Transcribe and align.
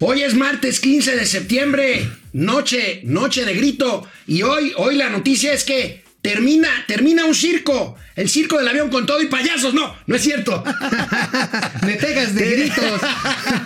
Hoy 0.00 0.22
es 0.22 0.34
martes 0.34 0.78
15 0.80 1.16
de 1.16 1.26
septiembre, 1.26 2.08
noche, 2.32 3.00
noche 3.04 3.44
de 3.44 3.54
grito. 3.54 4.06
Y 4.26 4.42
hoy, 4.42 4.72
hoy 4.76 4.94
la 4.96 5.10
noticia 5.10 5.52
es 5.52 5.64
que 5.64 6.04
termina, 6.22 6.68
termina 6.86 7.24
un 7.24 7.34
circo. 7.34 7.96
El 8.14 8.28
circo 8.28 8.58
del 8.58 8.68
avión 8.68 8.90
con 8.90 9.06
todo 9.06 9.20
y 9.22 9.26
payasos. 9.26 9.74
No, 9.74 9.96
no 10.06 10.14
es 10.16 10.22
cierto. 10.22 10.62
Me 11.86 11.94
pegas 11.94 12.32
de 12.34 12.48
gritos. 12.48 13.00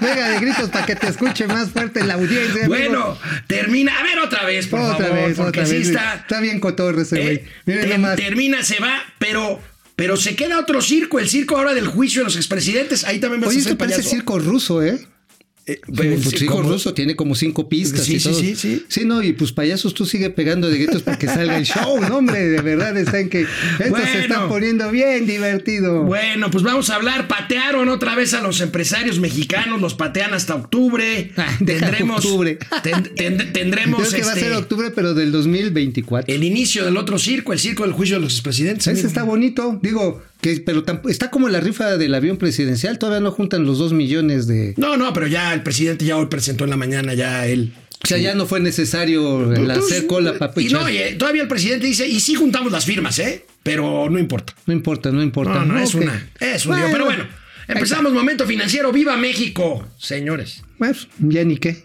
Pega 0.01 0.29
de 0.31 0.39
gritos 0.41 0.71
para 0.71 0.87
que 0.87 0.97
te 0.97 1.09
escuche 1.09 1.47
más 1.47 1.69
fuerte 1.71 2.03
la 2.03 2.15
audiencia. 2.15 2.67
Bueno, 2.67 3.19
termina. 3.47 3.99
A 3.99 4.03
ver, 4.03 4.19
otra 4.19 4.45
vez, 4.45 4.67
por 4.69 4.81
otra 4.81 5.09
favor. 5.09 5.29
vez, 5.29 5.37
porque 5.37 5.61
otra 5.61 5.67
sí 5.67 5.79
vez. 5.79 5.89
está. 5.89 6.15
Está 6.15 6.41
bien 6.41 6.61
cotorro 6.61 7.03
ese 7.03 7.21
güey. 7.21 7.35
eh, 7.37 7.45
ter- 7.67 7.89
nomás. 7.91 8.17
termina, 8.17 8.63
se 8.63 8.79
va, 8.81 9.03
pero. 9.19 9.61
Pero 9.95 10.17
se 10.17 10.35
queda 10.35 10.59
otro 10.59 10.81
circo, 10.81 11.19
el 11.19 11.29
circo 11.29 11.59
ahora 11.59 11.75
del 11.75 11.87
juicio 11.87 12.23
de 12.23 12.25
los 12.25 12.37
expresidentes. 12.37 13.05
Ahí 13.05 13.21
también 13.21 13.43
vas 13.43 13.51
Oye, 13.51 13.59
a 13.59 13.61
esto 13.61 13.77
parece 13.77 13.99
payaso. 13.99 14.11
circo 14.17 14.39
ruso, 14.39 14.83
¿eh? 14.83 14.99
Eh, 15.65 15.81
Pues, 15.95 16.25
sí, 16.25 16.47
ruso 16.49 16.93
tiene 16.93 17.15
como 17.15 17.37
cinco 17.37 17.69
pistas 17.69 18.05
Sí, 18.05 18.15
y 18.17 18.21
sí, 18.21 18.29
todo. 18.31 18.41
sí, 18.41 18.57
sí. 18.57 18.85
Sí, 18.89 19.05
no, 19.05 19.23
y 19.23 19.33
pues 19.33 19.53
payasos 19.53 19.95
tú 19.95 20.05
sigue 20.05 20.29
pegando 20.31 20.69
de 20.69 20.77
gritos 20.77 21.03
para 21.03 21.17
que 21.19 21.27
salga 21.29 21.57
el 21.57 21.65
show, 21.65 22.01
no, 22.01 22.17
hombre, 22.19 22.41
de 22.49 22.61
verdad 22.63 22.97
está 22.97 23.21
en 23.21 23.29
que 23.29 23.43
esto 23.43 23.91
Bueno. 23.91 24.05
se 24.07 24.21
está 24.23 24.49
poniendo 24.49 24.91
bien 24.91 25.25
divertido. 25.27 26.03
Bueno, 26.03 26.51
pues 26.51 26.65
vamos 26.65 26.91
a 26.91 26.97
hablar. 26.97 27.29
Patearon 27.29 27.89
otra 27.91 28.17
vez 28.17 28.35
a 28.35 28.43
los 28.43 28.61
empresarios 28.61 29.21
mexicanos, 29.21 29.81
los 29.81 29.95
patean 29.95 30.35
hasta 30.35 30.57
octubre. 30.57 31.31
Ah, 31.37 31.57
tendremos 31.65 32.25
octubre. 32.25 32.59
ten- 32.83 33.11
ten- 33.15 33.53
tendremos 33.53 34.01
Creo 34.01 34.11
que 34.21 34.23
va 34.27 34.33
a 34.33 34.35
este, 34.35 34.47
ser 34.49 34.57
octubre, 34.57 34.91
pero 34.91 35.15
del 35.15 35.31
2024. 35.31 36.35
el 36.35 36.43
inicio 36.43 36.85
del 36.85 36.97
otro 36.97 37.19
circo, 37.19 37.53
el 37.53 37.61
circo 37.61 37.85
del 37.85 37.93
juicio 37.93 38.17
de 38.17 38.23
los 38.23 38.33
expresidentes. 38.33 38.87
Ese 38.89 39.07
está 39.07 39.23
bonito, 39.23 39.79
digo, 39.83 40.23
que 40.43 40.61
pero 40.67 40.85
está 41.09 41.31
como 41.31 41.49
la 41.49 41.61
rifa 41.61 41.97
del 41.97 42.15
avión 42.15 42.37
presidencial, 42.37 42.99
todavía 42.99 43.21
no 43.21 43.31
juntan 43.31 43.65
los 43.65 43.79
dos 43.79 43.93
millones 43.93 44.49
de... 44.49 44.75
No, 44.77 44.97
no, 44.97 45.13
pero 45.13 45.29
ya 45.29 45.55
el 45.55 45.63
presidente 45.63 46.05
ya 46.05 46.17
hoy 46.17 46.27
presentó 46.27 46.65
en 46.65 46.71
la 46.71 46.77
mañana 46.77 47.15
ya 47.15 47.47
él. 47.47 47.73
O 48.05 48.09
sea, 48.09 48.19
ya 48.19 48.35
no 48.35 48.47
fue 48.47 48.59
necesario 48.59 49.53
el 49.53 49.71
hacer 49.71 50.09
cola 50.09 50.37
para 50.37 50.53
Y 50.61 50.69
no, 50.71 50.91
y, 50.91 50.97
eh, 50.99 51.15
todavía 51.17 51.43
el 51.43 51.49
presidente 51.49 51.87
dice, 51.87 52.09
y 52.09 52.19
sí 52.19 52.35
juntamos 52.35 52.73
las 52.73 52.85
firmas, 52.85 53.21
¿eh? 53.21 53.47
Pero 53.63 54.11
no 54.11 54.19
importa. 54.19 54.53
No 54.67 54.73
importa, 54.73 55.13
no 55.13 55.23
importa. 55.23 55.65
No, 55.65 55.75
no, 55.75 55.79
es 55.79 55.95
una. 55.95 56.29
Es 56.41 56.67
un 56.67 56.77
lío. 56.77 56.87
Pero 56.91 57.05
bueno, 57.05 57.25
empezamos 57.69 58.13
momento 58.13 58.45
financiero. 58.45 58.91
¡Viva 58.91 59.17
México! 59.17 59.87
Señores. 59.97 60.65
Bueno, 60.79 60.97
ya 61.21 61.45
ni 61.45 61.59
qué. 61.59 61.85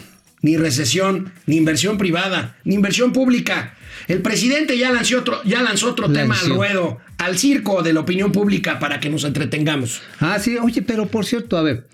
ni 0.41 0.57
recesión, 0.57 1.31
ni 1.45 1.57
inversión 1.57 1.97
privada, 1.97 2.57
ni 2.63 2.75
inversión 2.75 3.13
pública, 3.13 3.75
el 4.07 4.21
presidente 4.21 4.77
ya 4.77 4.91
lanzó 4.91 5.19
otro, 5.19 5.41
ya 5.43 5.61
lanzó 5.61 5.89
otro 5.91 6.11
tema 6.11 6.35
al 6.39 6.49
ruedo, 6.49 6.97
al 7.17 7.37
circo 7.37 7.83
de 7.83 7.93
la 7.93 7.99
opinión 7.99 8.31
pública 8.31 8.79
para 8.79 8.99
que 8.99 9.09
nos 9.09 9.23
entretengamos. 9.23 10.01
Ah, 10.19 10.39
sí, 10.39 10.57
oye, 10.57 10.81
pero 10.81 11.07
por 11.07 11.25
cierto, 11.25 11.57
a 11.57 11.61
ver, 11.61 11.87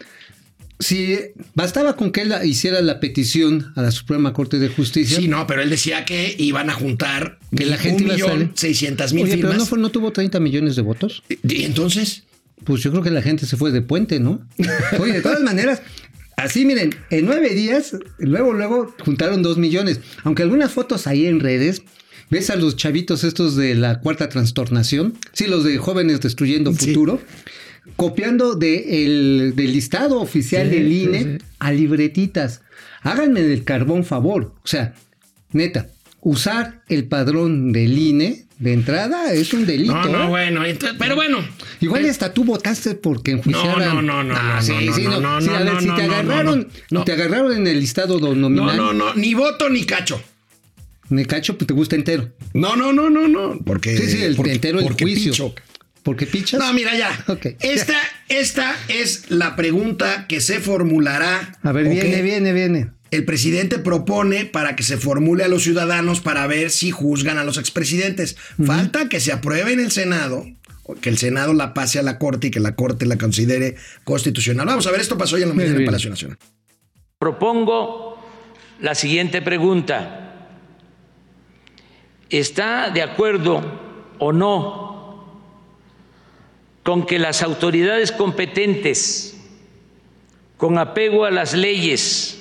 si 0.79 1.17
bastaba 1.55 1.95
con 1.95 2.11
que 2.11 2.21
él 2.21 2.33
hiciera 2.45 2.81
la 2.81 2.99
petición 2.99 3.73
a 3.75 3.81
la 3.81 3.91
Suprema 3.91 4.31
Corte 4.31 4.59
de 4.59 4.69
Justicia, 4.69 5.17
Sí, 5.17 5.27
no, 5.27 5.47
pero 5.47 5.61
él 5.63 5.69
decía 5.71 6.05
que 6.05 6.35
iban 6.37 6.69
a 6.69 6.73
juntar 6.73 7.39
que 7.55 7.65
la 7.65 7.77
gente 7.77 8.03
un 8.03 8.09
millón 8.11 8.51
seiscientas 8.55 9.11
mil 9.11 9.23
Oye, 9.23 9.33
pero 9.37 9.47
firmas. 9.49 9.57
no, 9.57 9.65
fue- 9.65 9.79
no 9.79 9.89
tuvo 9.89 10.11
30 10.11 10.39
millones 10.39 10.75
de 10.75 10.83
votos. 10.83 11.23
Y 11.29 11.63
entonces, 11.63 12.23
Pues 12.63 12.81
yo 12.81 12.89
creo 12.91 13.03
que 13.03 13.11
la 13.11 13.21
gente 13.21 13.45
se 13.45 13.55
fue 13.57 13.71
de 13.71 13.81
puente, 13.81 14.19
¿no? 14.19 14.41
Oye, 14.99 15.13
de 15.13 15.21
todas 15.21 15.41
maneras, 15.41 15.81
así 16.37 16.65
miren, 16.65 16.91
en 17.09 17.25
nueve 17.25 17.49
días, 17.53 17.95
luego, 18.19 18.53
luego 18.53 18.95
juntaron 19.03 19.43
dos 19.43 19.57
millones. 19.57 19.99
Aunque 20.23 20.43
algunas 20.43 20.71
fotos 20.71 21.05
ahí 21.07 21.25
en 21.25 21.39
redes, 21.39 21.81
ves 22.29 22.49
a 22.49 22.55
los 22.55 22.75
chavitos 22.75 23.23
estos 23.23 23.55
de 23.55 23.75
la 23.75 23.99
cuarta 23.99 24.29
trastornación, 24.29 25.17
sí, 25.33 25.47
los 25.47 25.63
de 25.63 25.77
jóvenes 25.77 26.21
destruyendo 26.21 26.73
Sí. 26.73 26.87
futuro, 26.87 27.21
copiando 27.95 28.55
de 28.55 29.03
el, 29.05 29.53
del 29.55 29.73
listado 29.73 30.19
oficial 30.21 30.69
Sí, 30.69 30.75
del 30.75 30.91
INE 30.91 31.23
sí. 31.23 31.37
a 31.59 31.71
libretitas. 31.71 32.61
Háganme 33.01 33.41
del 33.43 33.63
carbón 33.63 34.03
favor. 34.03 34.53
O 34.63 34.67
sea, 34.67 34.93
neta, 35.53 35.87
usar 36.29 36.81
el 36.89 37.05
padrón 37.05 37.71
del 37.71 37.97
INE 37.97 38.43
de 38.59 38.73
entrada 38.73 39.31
es 39.33 39.53
un 39.53 39.65
delito. 39.65 39.93
no, 39.93 40.05
no, 40.07 40.23
¿eh? 40.25 40.27
bueno, 40.27 40.65
entonces- 40.65 40.97
pero 40.99 41.15
bueno. 41.15 41.39
Igual 41.79 42.05
y 42.05 42.09
hasta 42.09 42.33
tú 42.33 42.43
votaste 42.43 42.95
porque 42.95 43.31
No, 43.33 43.37
enjuiciaran. 43.37 43.95
no, 43.95 44.01
no, 44.01 44.23
no, 44.23 44.35
Ah, 44.35 44.55
no, 44.55 44.61
sí, 44.61 44.73
no, 44.85 44.93
sí, 44.93 45.03
no, 45.03 45.21
no, 45.21 45.41
Sí, 45.41 45.47
no, 45.47 45.55
a 45.55 45.59
ver, 45.63 45.73
no, 45.73 45.79
si 45.79 45.85
no, 45.87 45.95
te 45.95 46.07
no, 46.07 46.13
agarraron, 46.13 46.59
no, 46.59 46.99
no. 46.99 47.03
te 47.05 47.11
agarraron 47.13 47.55
en 47.55 47.67
el 47.67 47.79
listado 47.79 48.19
do- 48.19 48.35
No, 48.35 48.49
nominal. 48.49 48.77
no, 48.77 48.93
no, 48.93 49.13
ni 49.13 49.33
voto 49.35 49.69
ni 49.69 49.83
cacho. 49.85 50.21
Me 51.09 51.25
cacho, 51.25 51.57
pues 51.57 51.67
te 51.67 51.73
gusta 51.73 51.95
entero. 51.95 52.29
No, 52.53 52.75
no, 52.75 52.91
no, 52.91 53.09
no, 53.09 53.27
no. 53.27 53.59
Porque, 53.65 53.95
Sí, 53.97 54.09
sí, 54.09 54.23
el 54.23 54.35
porque, 54.35 54.51
entero 54.53 54.79
el 54.79 54.89
juicio. 54.91 55.31
picho. 55.31 55.55
¿Por 56.03 56.15
qué 56.17 56.25
pichas? 56.25 56.59
No, 56.59 56.73
mira 56.73 56.97
ya. 56.97 57.23
Ok. 57.27 57.47
Esta, 57.59 57.95
esta 58.29 58.75
es 58.87 59.29
la 59.29 59.55
pregunta 59.55 60.25
que 60.27 60.41
se 60.41 60.59
formulará. 60.59 61.57
A 61.63 61.71
ver, 61.73 61.85
o 61.87 61.89
viene, 61.89 62.21
viene, 62.21 62.53
viene. 62.53 62.89
El 63.11 63.25
presidente 63.25 63.79
propone 63.79 64.45
para 64.45 64.75
que 64.75 64.83
se 64.83 64.97
formule 64.97 65.43
a 65.43 65.47
los 65.47 65.63
ciudadanos 65.63 66.19
para 66.19 66.45
ver 66.47 66.69
si 66.69 66.91
juzgan 66.91 67.37
a 67.37 67.43
los 67.43 67.57
expresidentes. 67.57 68.35
Falta 68.65 69.07
que 69.07 69.19
se 69.19 69.31
apruebe 69.31 69.73
en 69.73 69.79
el 69.79 69.91
Senado, 69.91 70.45
que 71.01 71.09
el 71.09 71.17
Senado 71.17 71.53
la 71.53 71.73
pase 71.73 71.99
a 71.99 72.03
la 72.03 72.17
Corte 72.19 72.47
y 72.47 72.51
que 72.51 72.59
la 72.59 72.75
Corte 72.75 73.05
la 73.05 73.17
considere 73.17 73.75
constitucional. 74.03 74.65
Vamos 74.65 74.87
a 74.87 74.91
ver, 74.91 74.99
esto 74.99 75.17
pasó 75.17 75.35
hoy 75.35 75.43
en 75.43 75.49
la 75.49 75.55
mañana 75.55 75.71
en 75.71 75.77
bien. 75.79 75.87
Palacio 75.87 76.09
Nacional. 76.09 76.37
Propongo 77.17 78.21
la 78.81 78.93
siguiente 78.93 79.41
pregunta. 79.41 80.23
¿Está 82.29 82.89
de 82.89 83.01
acuerdo 83.01 83.61
o 84.19 84.33
no 84.33 84.87
con 86.83 87.05
que 87.05 87.19
las 87.19 87.41
autoridades 87.41 88.11
competentes, 88.11 89.37
con 90.55 90.77
apego 90.77 91.25
a 91.25 91.31
las 91.31 91.53
leyes 91.53 92.36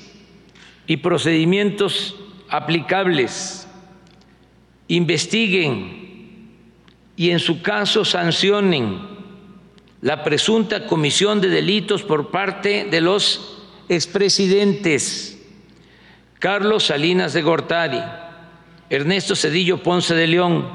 y 0.87 0.99
procedimientos 0.99 2.17
aplicables, 2.49 3.67
investiguen 4.89 6.51
y 7.17 7.31
en 7.31 7.39
su 7.41 7.63
caso 7.63 8.05
sancionen 8.05 9.01
la 10.03 10.23
presunta 10.23 10.87
comisión 10.87 11.41
de 11.41 11.49
delitos 11.49 12.03
por 12.03 12.31
parte 12.31 12.87
de 12.91 13.01
los 13.01 13.65
expresidentes 13.89 15.33
Carlos 16.39 16.85
Salinas 16.85 17.33
de 17.33 17.43
Gortari, 17.43 18.03
Ernesto 18.91 19.35
Cedillo 19.35 19.83
Ponce 19.83 20.15
de 20.15 20.27
León, 20.27 20.69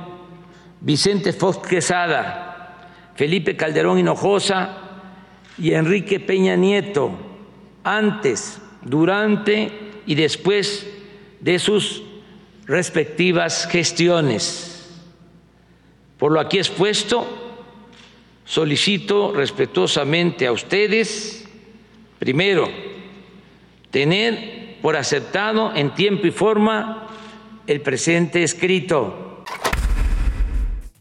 Vicente 0.82 1.34
Fox 1.34 1.68
Quesada, 1.68 3.12
Felipe 3.16 3.56
Calderón 3.56 4.00
Hinojosa 4.00 4.78
y 5.58 5.74
Enrique 5.74 6.20
Peña 6.20 6.56
Nieto, 6.56 7.12
antes, 7.84 8.60
durante 8.82 9.91
y 10.06 10.16
después 10.16 10.86
de 11.40 11.60
sus 11.60 12.04
respectivas 12.66 13.68
gestiones. 13.68 14.90
Por 16.18 16.32
lo 16.32 16.40
aquí 16.40 16.58
expuesto, 16.58 17.28
solicito 18.46 19.34
respetuosamente 19.34 20.46
a 20.46 20.52
ustedes, 20.52 21.46
primero, 22.20 22.70
tener 23.90 24.78
por 24.82 24.96
aceptado 24.96 25.76
en 25.76 25.94
tiempo 25.94 26.28
y 26.28 26.32
forma 26.32 27.08
el 27.68 27.82
presente 27.82 28.44
escrito. 28.44 29.44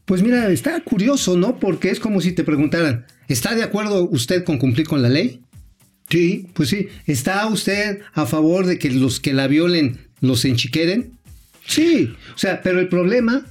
Pues 0.05 0.23
mira, 0.23 0.51
está 0.51 0.81
curioso, 0.81 1.37
¿no? 1.37 1.59
Porque 1.59 1.91
es 1.91 2.01
como 2.01 2.21
si 2.21 2.33
te 2.33 2.43
preguntaran, 2.43 3.07
¿está 3.29 3.55
de 3.55 3.63
acuerdo 3.63 4.09
usted 4.11 4.45
con 4.45 4.59
cumplir 4.59 4.87
con 4.87 5.03
la 5.03 5.09
ley? 5.09 5.43
Sí, 6.11 6.47
pues 6.55 6.69
sí. 6.69 6.89
¿Está 7.07 7.47
usted 7.47 8.01
a 8.15 8.27
favor 8.27 8.67
de 8.67 8.79
que 8.79 8.91
los 8.91 9.21
que 9.21 9.33
la 9.33 9.47
violen 9.47 9.99
los 10.21 10.45
enchiqueren? 10.45 11.13
Sí. 11.67 12.13
O 12.35 12.39
sea, 12.39 12.63
pero 12.63 12.81
el 12.81 12.89
problema 12.89 13.47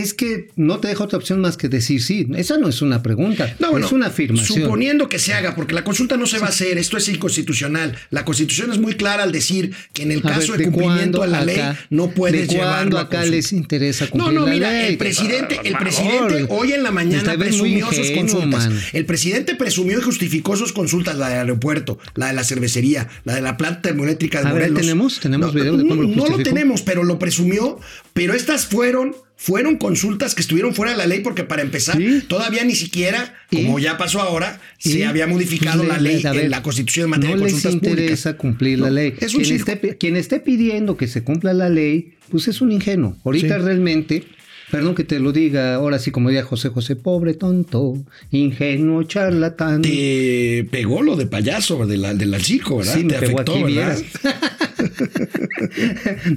es 0.00 0.14
que 0.14 0.48
no 0.56 0.78
te 0.78 0.88
deja 0.88 1.04
otra 1.04 1.18
opción 1.18 1.40
más 1.40 1.56
que 1.56 1.68
decir 1.68 2.02
sí. 2.02 2.26
Esa 2.36 2.58
no 2.58 2.68
es 2.68 2.82
una 2.82 3.02
pregunta, 3.02 3.54
No, 3.58 3.70
bueno, 3.70 3.86
es 3.86 3.92
una 3.92 4.06
afirmación. 4.06 4.62
Suponiendo 4.62 5.08
que 5.08 5.18
se 5.18 5.34
haga, 5.34 5.54
porque 5.54 5.74
la 5.74 5.84
consulta 5.84 6.16
no 6.16 6.26
se 6.26 6.38
va 6.38 6.46
a 6.46 6.50
hacer, 6.50 6.78
esto 6.78 6.96
es 6.96 7.08
inconstitucional. 7.08 7.96
La 8.10 8.24
constitución 8.24 8.72
es 8.72 8.78
muy 8.78 8.94
clara 8.94 9.22
al 9.22 9.32
decir 9.32 9.72
que 9.92 10.02
en 10.02 10.12
el 10.12 10.18
A 10.18 10.22
caso 10.22 10.52
ver, 10.52 10.60
de 10.60 10.64
cumplimiento 10.70 11.22
a 11.22 11.26
la 11.26 11.44
ley 11.44 11.60
no 11.90 12.10
puedes 12.10 12.48
¿De 12.48 12.56
cuándo 12.56 12.64
llevarlo 12.64 12.98
a 12.98 13.02
acá 13.02 13.16
consulta? 13.18 13.36
les 13.36 13.52
interesa 13.52 14.04
No, 14.06 14.10
cumplir 14.10 14.34
no, 14.40 14.46
mira, 14.46 14.70
ley? 14.70 14.86
el 14.92 14.98
presidente, 14.98 15.60
el 15.64 15.76
presidente 15.76 16.46
hoy 16.50 16.72
en 16.72 16.82
la 16.82 16.90
mañana 16.90 17.34
presumió 17.36 17.90
sus 17.92 18.10
consultas. 18.10 18.68
man. 18.68 18.80
El 18.92 19.06
presidente 19.06 19.54
presumió 19.54 19.98
y 19.98 20.02
justificó 20.02 20.56
sus 20.56 20.72
consultas, 20.72 21.16
la 21.16 21.28
del 21.28 21.38
aeropuerto, 21.38 21.98
la 22.14 22.28
de 22.28 22.32
la 22.34 22.44
cervecería, 22.44 23.08
la 23.24 23.34
de 23.34 23.40
la 23.42 23.56
planta 23.56 23.82
termoeléctrica 23.82 24.40
de 24.42 24.48
A 24.48 24.52
ver, 24.52 24.62
Morelos. 24.62 24.80
¿tenemos? 24.80 25.20
¿Tenemos 25.20 25.46
no, 25.48 25.52
video 25.60 25.76
de 25.76 25.86
cómo 25.86 26.02
lo 26.02 26.08
No 26.08 26.26
lo 26.28 26.38
tenemos, 26.42 26.82
pero 26.82 27.04
lo 27.04 27.18
presumió. 27.18 27.78
Pero 28.12 28.34
estas 28.34 28.66
fueron 28.66 29.14
fueron 29.38 29.76
consultas 29.76 30.34
que 30.34 30.40
estuvieron 30.40 30.74
fuera 30.74 30.92
de 30.92 30.98
la 30.98 31.06
ley 31.06 31.20
porque 31.20 31.44
para 31.44 31.62
empezar 31.62 31.96
Sí. 31.98 32.22
todavía 32.26 32.64
ni 32.64 32.74
siquiera, 32.74 33.34
¿Y? 33.50 33.64
como 33.64 33.78
ya 33.78 33.98
pasó 33.98 34.20
ahora, 34.20 34.60
Y, 34.82 34.90
se 34.92 35.04
había 35.06 35.26
modificado 35.26 35.78
pues, 35.84 35.88
la 35.90 35.98
le- 36.00 36.14
ley 36.14 36.22
ver, 36.22 36.36
en 36.46 36.50
la 36.50 36.62
Constitución 36.62 37.04
en 37.04 37.10
materia 37.10 37.36
no 37.36 37.42
de 37.42 37.44
les 37.44 37.52
consultas 37.62 37.74
interesa 37.90 38.30
públicas. 38.30 38.40
cumplir 38.40 38.78
la 38.80 38.90
ley. 38.90 39.14
es 39.20 39.34
un 39.34 39.42
quien, 39.42 39.56
esté, 39.56 39.96
quien 39.98 40.16
esté 40.16 40.40
pidiendo 40.40 40.96
que 40.96 41.06
se 41.06 41.22
cumpla 41.22 41.52
la 41.52 41.68
ley, 41.68 42.14
pues 42.30 42.48
es 42.48 42.60
un 42.60 42.72
ingenuo. 42.72 43.16
Ahorita 43.24 43.58
Sí. 43.58 43.62
realmente, 43.64 44.24
perdón 44.70 44.94
que 44.94 45.04
te 45.04 45.20
lo 45.20 45.32
diga, 45.32 45.74
ahora 45.74 45.98
sí 45.98 46.10
como 46.10 46.28
diría 46.28 46.44
José 46.44 46.68
José, 46.70 46.96
pobre 46.96 47.34
tonto, 47.34 47.96
ingenuo, 48.30 49.02
charlatán. 49.04 49.82
Te 49.82 50.66
pegó 50.70 51.02
lo 51.02 51.16
de 51.16 51.26
payaso 51.26 51.86
de 51.86 51.96
la, 51.96 52.14
del 52.14 52.34
circo, 52.42 52.78
¿verdad? 52.78 52.94
Sí, 52.94 53.04
me 53.04 53.14
Te 53.14 53.20
pegó 53.20 53.40
afectó, 53.40 53.64
aquí, 53.64 53.74
¿verdad? 53.74 53.98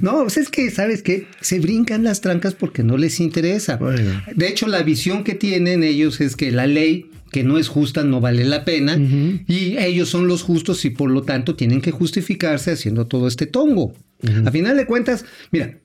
no, 0.02 0.22
pues 0.22 0.36
es 0.36 0.48
que, 0.48 0.70
¿sabes 0.70 1.02
qué? 1.02 1.26
Se 1.40 1.60
brincan 1.60 2.04
las 2.04 2.20
trancas 2.20 2.54
porque 2.54 2.82
no 2.82 2.96
les 2.96 3.20
interesa. 3.20 3.76
Bueno. 3.76 4.22
De 4.34 4.48
hecho, 4.48 4.66
la 4.66 4.82
visión 4.82 5.24
que 5.24 5.34
tienen 5.34 5.82
ellos 5.82 6.20
es 6.20 6.36
que 6.36 6.50
la 6.50 6.66
ley 6.66 7.10
que 7.30 7.44
no 7.44 7.58
es 7.58 7.68
justa 7.68 8.02
no 8.04 8.20
vale 8.20 8.44
la 8.44 8.64
pena 8.64 8.96
y 9.46 9.76
ellos 9.78 10.08
son 10.08 10.26
los 10.26 10.42
justos 10.42 10.84
y 10.84 10.90
por 10.90 11.10
lo 11.10 11.22
tanto 11.22 11.54
tienen 11.54 11.80
que 11.80 11.92
justificarse 11.92 12.72
haciendo 12.72 13.06
todo 13.06 13.28
este 13.28 13.46
tongo. 13.46 13.94
A 14.44 14.50
final 14.50 14.76
de 14.76 14.84
cuentas, 14.84 15.24
mira, 15.50 15.78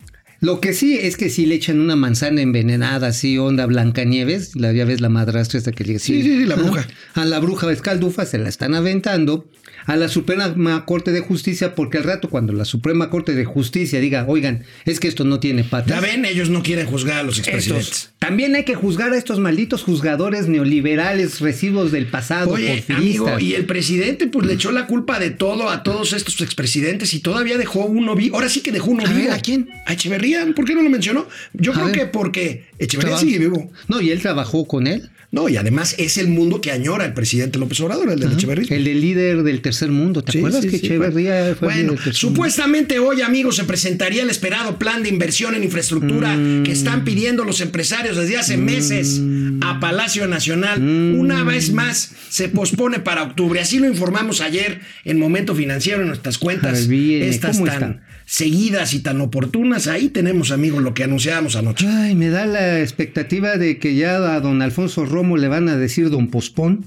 lo 0.45 0.61
que 0.61 0.73
sí 0.73 0.99
es 1.01 1.17
que 1.17 1.31
si 1.31 1.47
le 1.47 1.55
echan 1.55 1.79
una 1.79 1.95
manzana 1.95 2.39
envenenada 2.39 3.07
así, 3.07 3.35
onda 3.39 3.65
Blancanieves, 3.65 4.55
la, 4.55 4.71
ya 4.73 4.85
ves 4.85 5.01
la 5.01 5.09
madrastra 5.09 5.57
esta 5.57 5.71
que 5.71 5.83
le 5.83 5.97
Sí, 5.97 6.21
sí, 6.21 6.37
sí, 6.37 6.45
la 6.45 6.55
bruja. 6.55 6.87
A 7.15 7.25
la 7.25 7.39
bruja 7.39 7.71
escaldufa 7.71 8.25
se 8.27 8.37
la 8.37 8.47
están 8.47 8.75
aventando. 8.75 9.49
A 9.85 9.95
la 9.95 10.09
Suprema 10.09 10.85
Corte 10.85 11.11
de 11.11 11.19
Justicia, 11.19 11.75
porque 11.75 11.97
al 11.99 12.03
rato 12.05 12.29
cuando 12.29 12.53
la 12.53 12.65
Suprema 12.65 13.09
Corte 13.09 13.35
de 13.35 13.45
Justicia 13.45 13.99
diga, 13.99 14.25
oigan, 14.27 14.63
es 14.85 14.99
que 14.99 15.07
esto 15.07 15.23
no 15.25 15.39
tiene 15.39 15.63
patas. 15.63 15.89
Ya 15.89 15.99
ven, 16.01 16.25
ellos 16.25 16.49
no 16.49 16.63
quieren 16.63 16.87
juzgar 16.87 17.19
a 17.19 17.23
los 17.23 17.37
expresidentes. 17.37 17.87
Estos- 17.87 18.11
también 18.19 18.55
hay 18.55 18.63
que 18.65 18.73
juzgar 18.75 19.13
a 19.13 19.17
estos 19.17 19.39
malditos 19.39 19.83
juzgadores 19.83 20.47
neoliberales, 20.47 21.39
residuos 21.39 21.91
del 21.91 22.07
pasado, 22.07 22.51
Oye, 22.51 22.83
amigo, 22.89 23.39
y 23.39 23.53
el 23.53 23.65
presidente 23.65 24.27
pues 24.27 24.47
le 24.47 24.53
echó 24.53 24.71
la 24.71 24.87
culpa 24.87 25.19
de 25.19 25.29
todo 25.29 25.69
a 25.69 25.83
todos 25.83 26.13
estos 26.13 26.41
expresidentes 26.41 27.13
y 27.13 27.19
todavía 27.19 27.57
dejó 27.57 27.85
uno 27.85 28.15
vivo. 28.15 28.35
Ahora 28.37 28.49
sí 28.49 28.61
que 28.61 28.71
dejó 28.71 28.91
uno 28.91 29.03
A 29.05 29.09
ver, 29.09 29.21
vivo. 29.21 29.33
¿a 29.33 29.37
quién? 29.39 29.69
A 29.85 29.93
Echeverría. 29.93 30.45
¿Por 30.55 30.65
qué 30.65 30.73
no 30.73 30.81
lo 30.81 30.89
mencionó? 30.89 31.27
Yo 31.53 31.71
A 31.71 31.75
creo 31.75 31.85
ver. 31.87 31.95
que 31.95 32.05
porque 32.07 32.65
Echeverría 32.79 33.17
sigue 33.17 33.39
vivo. 33.39 33.71
No, 33.87 34.01
y 34.01 34.09
él 34.09 34.19
trabajó 34.21 34.65
con 34.65 34.87
él. 34.87 35.09
No, 35.35 35.49
y 35.49 35.57
además 35.57 35.95
es 35.97 36.17
el 36.17 36.29
mundo 36.29 36.61
que 36.61 36.71
añora 36.71 37.03
el 37.03 37.13
presidente 37.13 37.59
López 37.59 37.77
Obrador, 37.81 38.09
el 38.09 38.19
del 38.21 38.31
Echeverría. 38.31 38.67
El 38.75 38.85
del 38.85 39.01
líder 39.01 39.43
del 39.43 39.61
tercer 39.61 39.89
mundo. 39.91 40.23
¿Te 40.23 40.31
Sí, 40.31 40.37
acuerdas 40.37 40.61
sí, 40.63 40.69
que 40.69 40.77
sí, 40.79 40.85
Echeverría 40.85 41.55
fue 41.59 41.67
Bueno, 41.67 41.91
del 41.91 42.01
tercer 42.01 42.05
mundo? 42.05 42.13
supuestamente 42.37 42.99
hoy, 42.99 43.21
amigos, 43.21 43.57
se 43.57 43.65
presentaría 43.65 44.23
el 44.23 44.29
esperado 44.29 44.79
plan 44.79 45.03
de 45.03 45.09
inversión 45.09 45.53
en 45.53 45.65
infraestructura 45.65 46.37
Mm. 46.37 46.63
que 46.63 46.71
están 46.71 47.03
pidiendo 47.03 47.43
los 47.43 47.59
empresarios 47.59 48.15
desde 48.15 48.37
hace 48.37 48.55
meses 48.55 49.21
a 49.59 49.81
Palacio 49.81 50.25
Nacional. 50.27 50.79
Mm. 50.79 51.19
Una 51.19 51.43
vez 51.43 51.73
más 51.73 52.11
se 52.29 52.47
pospone 52.47 52.99
para 52.99 53.23
octubre. 53.23 53.59
Así 53.59 53.79
lo 53.79 53.87
informamos 53.87 54.39
ayer 54.39 54.79
en 55.03 55.19
Momento 55.19 55.53
Financiero 55.53 56.01
en 56.01 56.07
nuestras 56.07 56.37
cuentas. 56.37 56.87
Estas 56.89 57.57
¿cómo 57.57 57.65
tan 57.65 57.73
están? 57.75 58.01
seguidas 58.25 58.93
y 58.93 58.99
tan 58.99 59.19
oportunas. 59.21 59.87
Ahí 59.87 60.07
tenemos, 60.09 60.51
amigos, 60.51 60.81
lo 60.81 60.93
que 60.93 61.03
anunciábamos 61.03 61.57
anoche. 61.57 61.85
Ay, 61.87 62.15
me 62.15 62.29
da 62.29 62.45
la 62.45 62.79
expectativa 62.79 63.57
de 63.57 63.79
que 63.79 63.95
ya 63.95 64.15
a 64.33 64.39
don 64.39 64.61
Alfonso 64.61 65.05
Romo 65.05 65.24
le 65.37 65.47
van 65.47 65.67
a 65.69 65.77
decir 65.77 66.09
don 66.09 66.27
Pospón. 66.29 66.85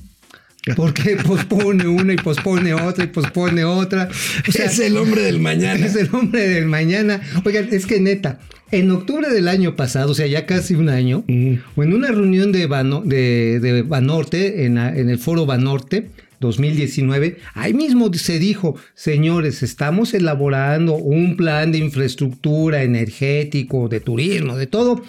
Porque 0.76 1.16
pospone 1.16 1.86
una 1.88 2.12
y 2.12 2.16
pospone 2.16 2.74
otra 2.74 3.04
y 3.04 3.06
pospone 3.06 3.64
otra. 3.64 4.08
O 4.46 4.52
sea, 4.52 4.66
es 4.66 4.78
el 4.80 4.96
hombre 4.98 5.22
del 5.22 5.38
mañana. 5.40 5.86
Es 5.86 5.96
el 5.96 6.10
hombre 6.12 6.46
del 6.46 6.66
mañana. 6.66 7.20
Oigan, 7.44 7.68
es 7.72 7.86
que 7.86 8.00
neta, 8.00 8.38
en 8.70 8.90
octubre 8.90 9.30
del 9.30 9.48
año 9.48 9.76
pasado, 9.76 10.10
o 10.10 10.14
sea, 10.14 10.26
ya 10.26 10.44
casi 10.44 10.74
un 10.74 10.90
año, 10.90 11.24
o 11.76 11.82
en 11.82 11.94
una 11.94 12.08
reunión 12.08 12.52
de, 12.52 12.66
Bano- 12.66 13.02
de, 13.02 13.60
de 13.60 13.80
Banorte, 13.82 14.66
en, 14.66 14.74
la- 14.74 14.94
en 14.94 15.08
el 15.08 15.18
foro 15.18 15.46
Banorte, 15.46 16.10
2019, 16.40 17.38
ahí 17.54 17.72
mismo 17.72 18.12
se 18.12 18.38
dijo, 18.38 18.76
señores, 18.94 19.62
estamos 19.62 20.12
elaborando 20.12 20.94
un 20.96 21.36
plan 21.36 21.72
de 21.72 21.78
infraestructura 21.78 22.82
energético, 22.82 23.88
de 23.88 24.00
turismo, 24.00 24.56
de 24.56 24.66
todo, 24.66 25.02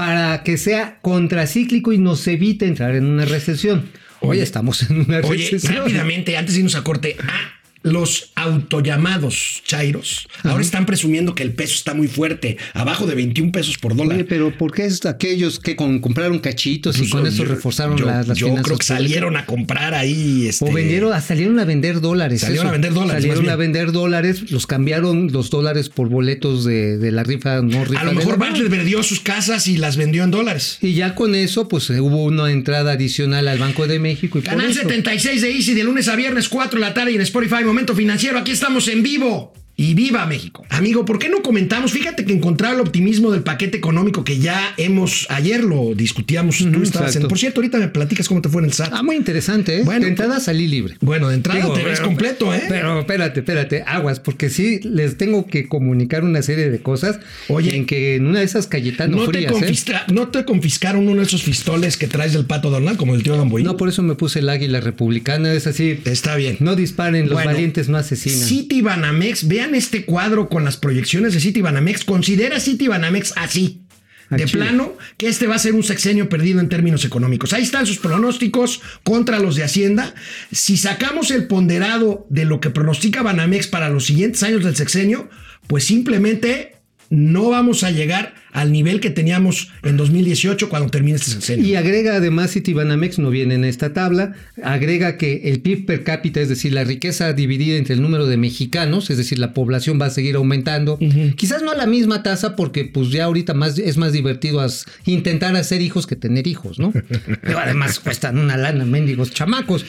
para 0.00 0.42
que 0.44 0.56
sea 0.56 0.98
contracíclico 1.02 1.92
y 1.92 1.98
nos 1.98 2.26
evite 2.26 2.64
entrar 2.64 2.94
en 2.94 3.04
una 3.04 3.26
recesión. 3.26 3.90
Hoy 4.20 4.30
Oye, 4.30 4.42
estamos 4.42 4.88
en 4.88 5.00
una 5.02 5.18
Oye, 5.18 5.44
recesión. 5.44 5.76
rápidamente, 5.76 6.38
antes 6.38 6.54
de 6.54 6.60
irnos 6.60 6.74
a 6.74 6.82
corte, 6.82 7.18
ah, 7.22 7.59
los 7.82 8.30
autollamados 8.34 9.62
chairos 9.64 10.26
ahora 10.44 10.62
están 10.62 10.86
presumiendo 10.86 11.34
que 11.34 11.42
el 11.42 11.52
peso 11.52 11.74
está 11.74 11.94
muy 11.94 12.08
fuerte, 12.08 12.56
abajo 12.74 13.06
de 13.06 13.14
21 13.14 13.52
pesos 13.52 13.78
por 13.78 13.96
dólar. 13.96 14.16
Oye, 14.16 14.24
pero 14.24 14.56
¿por 14.56 14.72
qué 14.72 14.84
es 14.86 15.04
aquellos 15.06 15.58
que 15.58 15.76
con- 15.76 16.00
compraron 16.00 16.38
cachitos 16.40 16.96
y 16.96 17.00
Pues, 17.00 17.10
con 17.10 17.26
eso 17.26 17.44
reforzaron 17.44 17.96
yo, 17.96 18.06
las, 18.06 18.28
las 18.28 18.38
yo 18.38 18.46
finanzas 18.46 18.66
creo 18.66 18.78
que 18.78 18.84
salieron 18.86 19.36
a 19.36 19.46
comprar 19.46 19.94
ahí. 19.94 20.46
Este, 20.48 20.64
O 20.64 20.72
vendieron, 20.72 21.12
ah, 21.12 21.20
salieron 21.20 21.58
a 21.58 21.64
vender 21.64 22.00
dólares. 22.00 22.40
Salieron 22.42 22.66
eso. 22.66 22.68
a 22.68 22.72
vender 22.72 22.92
dólares, 22.92 23.22
Salieron 23.22 23.48
a 23.48 23.56
vender 23.56 23.92
dólares, 23.92 24.50
los 24.50 24.66
cambiaron 24.66 25.32
los 25.32 25.50
dólares 25.50 25.88
por 25.88 26.08
boletos 26.08 26.64
de, 26.64 26.98
de 26.98 27.12
la 27.12 27.22
rifa, 27.22 27.60
no 27.62 27.84
rifa. 27.84 28.00
A 28.00 28.04
lo 28.04 28.12
mejor 28.12 28.38
Bartlett 28.38 28.68
vendió 28.70 29.02
sus 29.02 29.20
casas 29.20 29.68
y 29.68 29.76
las 29.76 29.96
vendió 29.96 30.24
en 30.24 30.30
dólares. 30.30 30.78
Y 30.80 30.94
ya 30.94 31.14
con 31.14 31.34
eso, 31.34 31.68
pues 31.68 31.88
eh, 31.90 32.00
hubo 32.00 32.24
una 32.24 32.50
entrada 32.50 32.92
adicional 32.92 33.48
al 33.48 33.58
Banco 33.58 33.86
de 33.86 33.98
México. 33.98 34.38
Y 34.38 34.42
Canal 34.42 34.70
eso- 34.70 34.80
76 34.80 35.42
de 35.42 35.50
Easy 35.50 35.74
de 35.74 35.84
lunes 35.84 36.08
a 36.08 36.16
viernes, 36.16 36.48
4 36.48 36.78
de 36.78 36.86
la 36.86 36.94
tarde 36.94 37.12
y 37.12 37.14
en 37.16 37.20
Spotify, 37.22 37.62
Momento 37.70 37.94
Financiero. 37.94 38.36
Aquí 38.36 38.50
estamos 38.50 38.88
en 38.88 39.00
vivo. 39.04 39.52
Y 39.82 39.94
viva 39.94 40.26
México. 40.26 40.66
Amigo, 40.68 41.06
¿por 41.06 41.18
qué 41.18 41.30
no 41.30 41.40
comentamos? 41.40 41.92
Fíjate 41.92 42.26
que 42.26 42.34
encontrar 42.34 42.74
el 42.74 42.80
optimismo 42.80 43.30
del 43.30 43.42
paquete 43.42 43.78
económico 43.78 44.24
que 44.24 44.38
ya 44.38 44.74
hemos, 44.76 45.26
ayer 45.30 45.64
lo 45.64 45.94
discutíamos, 45.94 46.58
tú 46.58 46.82
estabas 46.82 47.16
en... 47.16 47.26
Por 47.28 47.38
cierto, 47.38 47.60
ahorita 47.60 47.78
me 47.78 47.88
platicas 47.88 48.28
cómo 48.28 48.42
te 48.42 48.50
fue 48.50 48.60
en 48.60 48.66
el 48.66 48.74
SAT. 48.74 48.90
Ah, 48.92 49.02
muy 49.02 49.16
interesante, 49.16 49.78
¿eh? 49.78 49.82
Bueno, 49.82 50.02
de 50.02 50.08
entrada 50.10 50.38
salí 50.38 50.68
libre. 50.68 50.96
Bueno, 51.00 51.30
de 51.30 51.36
entrada 51.36 51.60
Digo, 51.62 51.72
te 51.72 51.82
ves 51.82 51.94
pero- 51.98 52.08
completo, 52.08 52.54
¿eh? 52.54 52.64
Pero 52.68 53.00
espérate, 53.00 53.40
espérate, 53.40 53.82
aguas, 53.86 54.20
porque 54.20 54.50
sí 54.50 54.80
les 54.82 55.16
tengo 55.16 55.46
que 55.46 55.66
comunicar 55.66 56.24
una 56.24 56.42
serie 56.42 56.68
de 56.68 56.80
cosas. 56.82 57.18
Oye. 57.48 57.74
en 57.74 57.86
que 57.86 58.16
en 58.16 58.26
una 58.26 58.40
de 58.40 58.44
esas 58.44 58.66
Cayetano 58.66 59.16
no, 59.16 59.24
te 59.24 59.38
frías, 59.38 59.52
¿eh? 59.52 59.54
confisca- 59.54 60.04
no 60.12 60.28
te 60.28 60.44
confiscaron 60.44 61.08
uno 61.08 61.20
de 61.22 61.26
esos 61.26 61.40
pistoles 61.42 61.96
que 61.96 62.06
traes 62.06 62.34
del 62.34 62.44
pato 62.44 62.68
Donald, 62.68 62.98
como 62.98 63.14
el 63.14 63.22
tío 63.22 63.34
Gamboín. 63.38 63.64
No, 63.64 63.78
por 63.78 63.88
eso 63.88 64.02
me 64.02 64.14
puse 64.14 64.40
el 64.40 64.50
águila 64.50 64.80
republicana, 64.80 65.54
es 65.54 65.66
así. 65.66 65.98
Está 66.04 66.36
bien. 66.36 66.58
No 66.60 66.76
disparen, 66.76 67.24
los 67.24 67.32
Bueno, 67.32 67.52
valientes 67.52 67.88
no 67.88 67.96
asesinan. 67.96 68.46
City 68.46 68.82
Banamex, 68.82 69.48
vean 69.48 69.69
este 69.74 70.04
cuadro 70.04 70.48
con 70.48 70.64
las 70.64 70.76
proyecciones 70.76 71.34
de 71.34 71.40
City 71.40 71.60
Banamex. 71.60 72.04
Considera 72.04 72.60
City 72.60 72.88
Banamex 72.88 73.32
así. 73.36 73.82
Al 74.30 74.38
De 74.38 74.46
plano, 74.46 74.96
que 75.16 75.26
este 75.26 75.48
va 75.48 75.56
a 75.56 75.58
ser 75.58 75.74
un 75.74 75.82
sexenio 75.82 76.28
perdido 76.28 76.60
en 76.60 76.68
términos 76.68 77.04
económicos. 77.04 77.52
Ahí 77.52 77.64
están 77.64 77.84
sus 77.84 77.98
pronósticos 77.98 78.80
contra 79.02 79.40
los 79.40 79.56
de 79.56 79.64
Hacienda. 79.64 80.14
Si 80.52 80.76
sacamos 80.76 81.32
el 81.32 81.48
ponderado 81.48 82.28
de 82.30 82.44
lo 82.44 82.60
que 82.60 82.70
pronostica 82.70 83.24
Banamex 83.24 83.66
para 83.66 83.90
los 83.90 84.06
siguientes 84.06 84.44
años 84.44 84.62
del 84.62 84.76
sexenio, 84.76 85.28
pues 85.66 85.82
simplemente 85.82 86.76
no 87.08 87.50
vamos 87.50 87.82
a 87.82 87.90
llegar 87.90 88.34
al 88.52 88.72
nivel 88.72 89.00
que 89.00 89.10
teníamos 89.10 89.70
en 89.82 89.96
2018 89.96 90.68
cuando 90.68 90.88
termine 90.90 91.16
este 91.16 91.30
sexenio. 91.30 91.66
Y 91.66 91.74
agrega 91.76 92.16
además 92.16 92.52
Citibanamex, 92.52 93.18
no 93.18 93.30
viene 93.30 93.54
en 93.54 93.64
esta 93.64 93.92
tabla, 93.92 94.34
agrega 94.62 95.16
que 95.16 95.42
el 95.50 95.60
PIB 95.60 95.86
per 95.86 96.04
cápita, 96.04 96.40
es 96.40 96.48
decir, 96.48 96.72
la 96.72 96.84
riqueza 96.84 97.32
dividida 97.32 97.76
entre 97.76 97.94
el 97.94 98.02
número 98.02 98.26
de 98.26 98.36
mexicanos, 98.36 99.10
es 99.10 99.16
decir, 99.16 99.38
la 99.38 99.54
población 99.54 100.00
va 100.00 100.06
a 100.06 100.10
seguir 100.10 100.36
aumentando. 100.36 100.98
Quizás 101.36 101.62
no 101.62 101.70
a 101.70 101.76
la 101.76 101.86
misma 101.86 102.22
tasa 102.22 102.56
porque 102.56 102.84
pues 102.84 103.10
ya 103.10 103.24
ahorita 103.24 103.54
más, 103.54 103.78
es 103.78 103.96
más 103.96 104.12
divertido 104.12 104.60
as- 104.60 104.86
intentar 105.06 105.54
hacer 105.56 105.80
hijos 105.82 106.06
que 106.06 106.16
tener 106.16 106.46
hijos, 106.46 106.78
¿no? 106.78 106.92
Pero 107.42 107.58
además 107.58 108.00
cuestan 108.00 108.38
una 108.38 108.56
lana, 108.56 108.84
mendigos 108.84 109.30
chamacos. 109.32 109.84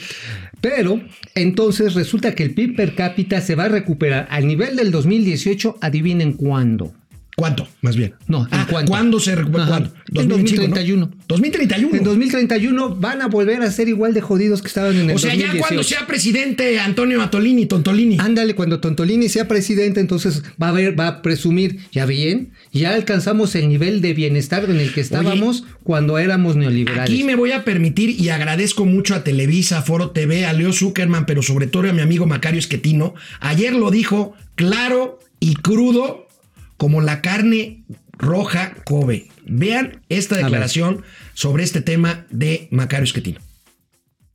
Pero 0.60 1.00
entonces 1.34 1.94
resulta 1.94 2.34
que 2.34 2.44
el 2.44 2.54
PIB 2.54 2.76
per 2.76 2.94
cápita 2.94 3.40
se 3.40 3.54
va 3.54 3.64
a 3.64 3.68
recuperar 3.68 4.28
al 4.30 4.46
nivel 4.46 4.76
del 4.76 4.90
2018, 4.92 5.78
adivinen 5.80 6.34
cuándo. 6.34 6.94
¿Cuánto? 7.34 7.66
Más 7.80 7.96
bien. 7.96 8.14
No, 8.28 8.42
¿en 8.42 8.48
Ah, 8.52 8.66
cuánto? 8.70 8.90
¿Cuándo 8.90 9.18
se 9.18 9.34
recupera? 9.34 9.66
¿Cuándo? 9.66 9.92
En 10.14 10.28
2031. 10.28 11.10
2031. 11.28 11.96
En 11.96 12.04
2031 12.04 12.96
van 12.96 13.22
a 13.22 13.28
volver 13.28 13.62
a 13.62 13.70
ser 13.70 13.88
igual 13.88 14.12
de 14.12 14.20
jodidos 14.20 14.60
que 14.60 14.68
estaban 14.68 14.94
en 14.96 15.08
el 15.08 15.16
O 15.16 15.18
sea, 15.18 15.30
ya 15.30 15.46
2018. 15.46 15.58
cuando 15.66 15.82
sea 15.82 16.06
presidente 16.06 16.78
Antonio 16.78 17.22
Atolini, 17.22 17.64
Tontolini. 17.64 18.18
Ándale, 18.20 18.54
cuando 18.54 18.80
Tontolini 18.80 19.30
sea 19.30 19.48
presidente, 19.48 19.98
entonces 20.00 20.42
va 20.62 20.68
a 20.68 20.72
ver, 20.72 20.98
va 20.98 21.06
a 21.08 21.22
presumir, 21.22 21.78
ya 21.90 22.04
bien, 22.04 22.50
ya 22.70 22.92
alcanzamos 22.92 23.54
el 23.54 23.68
nivel 23.70 24.02
de 24.02 24.12
bienestar 24.12 24.68
en 24.68 24.76
el 24.76 24.92
que 24.92 25.00
estábamos 25.00 25.64
cuando 25.84 26.18
éramos 26.18 26.54
neoliberales. 26.56 27.10
Aquí 27.10 27.24
me 27.24 27.34
voy 27.34 27.52
a 27.52 27.64
permitir 27.64 28.10
y 28.10 28.28
agradezco 28.28 28.84
mucho 28.84 29.14
a 29.14 29.24
Televisa, 29.24 29.78
a 29.78 29.82
Foro 29.82 30.10
TV, 30.10 30.44
a 30.44 30.52
Leo 30.52 30.72
Zuckerman, 30.74 31.24
pero 31.24 31.40
sobre 31.42 31.66
todo 31.66 31.88
a 31.88 31.94
mi 31.94 32.02
amigo 32.02 32.26
Macario 32.26 32.58
Esquetino. 32.58 33.14
Ayer 33.40 33.72
lo 33.72 33.90
dijo 33.90 34.34
claro 34.54 35.18
y 35.40 35.54
crudo 35.54 36.28
como 36.76 37.00
la 37.00 37.20
carne 37.20 37.82
roja 38.12 38.74
Kobe. 38.84 39.28
Vean 39.44 40.00
esta 40.08 40.36
declaración 40.36 41.02
sobre 41.34 41.64
este 41.64 41.80
tema 41.80 42.26
de 42.30 42.68
Macario 42.70 43.04
Esquetino. 43.04 43.40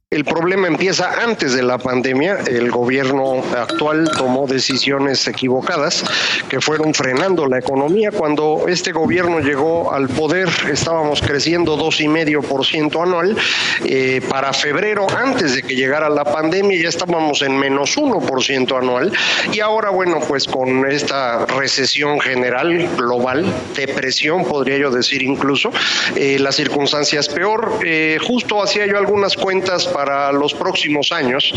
El 0.09 0.23
problema 0.23 0.67
empieza 0.67 1.21
antes 1.21 1.53
de 1.53 1.61
la 1.61 1.77
pandemia. 1.77 2.37
El 2.47 2.71
gobierno 2.71 3.43
actual 3.53 4.09
tomó 4.17 4.47
decisiones 4.47 5.27
equivocadas 5.27 6.01
que 6.47 6.61
fueron 6.61 6.93
frenando 6.93 7.45
la 7.45 7.59
economía. 7.59 8.11
Cuando 8.11 8.67
este 8.69 8.93
gobierno 8.93 9.41
llegó 9.41 9.91
al 9.91 10.07
poder, 10.07 10.47
estábamos 10.71 11.21
creciendo 11.21 11.75
dos 11.75 11.99
y 11.99 12.07
medio 12.07 12.41
por 12.41 12.65
ciento 12.65 13.03
anual. 13.03 13.35
Eh, 13.83 14.21
para 14.29 14.53
febrero, 14.53 15.07
antes 15.09 15.55
de 15.55 15.63
que 15.63 15.75
llegara 15.75 16.07
la 16.07 16.23
pandemia, 16.23 16.81
ya 16.81 16.87
estábamos 16.87 17.41
en 17.41 17.59
menos 17.59 17.97
uno 17.97 18.21
por 18.21 18.41
ciento 18.41 18.77
anual. 18.77 19.11
Y 19.51 19.59
ahora, 19.59 19.89
bueno, 19.89 20.21
pues 20.25 20.47
con 20.47 20.89
esta 20.89 21.45
recesión 21.47 22.21
general 22.21 22.87
global, 22.95 23.45
depresión, 23.75 24.45
podría 24.45 24.77
yo 24.77 24.89
decir 24.89 25.21
incluso, 25.21 25.69
eh, 26.15 26.39
la 26.39 26.53
circunstancia 26.53 27.19
es 27.19 27.27
peor. 27.27 27.81
Eh, 27.83 28.19
justo 28.25 28.63
hacía 28.63 28.85
yo 28.85 28.97
algunas 28.97 29.35
cuentas 29.35 29.85
para 29.97 30.31
los 30.31 30.53
próximos 30.53 31.11
años 31.11 31.51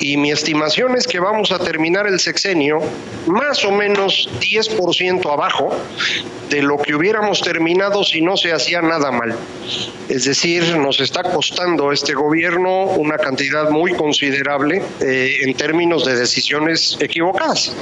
y 0.00 0.16
mi 0.16 0.32
estimación 0.32 0.96
es 0.96 1.06
que 1.06 1.20
vamos 1.20 1.52
a 1.52 1.60
terminar 1.60 2.08
el 2.08 2.18
sexenio 2.18 2.80
más 3.28 3.64
o 3.64 3.70
menos 3.70 4.28
10% 4.40 5.32
abajo 5.32 5.72
de 6.50 6.60
lo 6.60 6.76
que 6.78 6.96
hubiéramos 6.96 7.40
terminado 7.40 8.02
si 8.02 8.20
no 8.20 8.36
se 8.36 8.52
hacía 8.52 8.82
nada 8.82 9.12
mal. 9.12 9.36
Es 10.08 10.24
decir, 10.24 10.76
nos 10.76 10.98
está 10.98 11.22
costando 11.22 11.92
este 11.92 12.14
gobierno 12.14 12.82
una 12.86 13.16
cantidad 13.16 13.70
muy 13.70 13.92
considerable 13.92 14.82
eh, 15.00 15.36
en 15.42 15.54
términos 15.54 16.04
de 16.04 16.16
decisiones 16.16 16.98
equivocadas. 16.98 17.76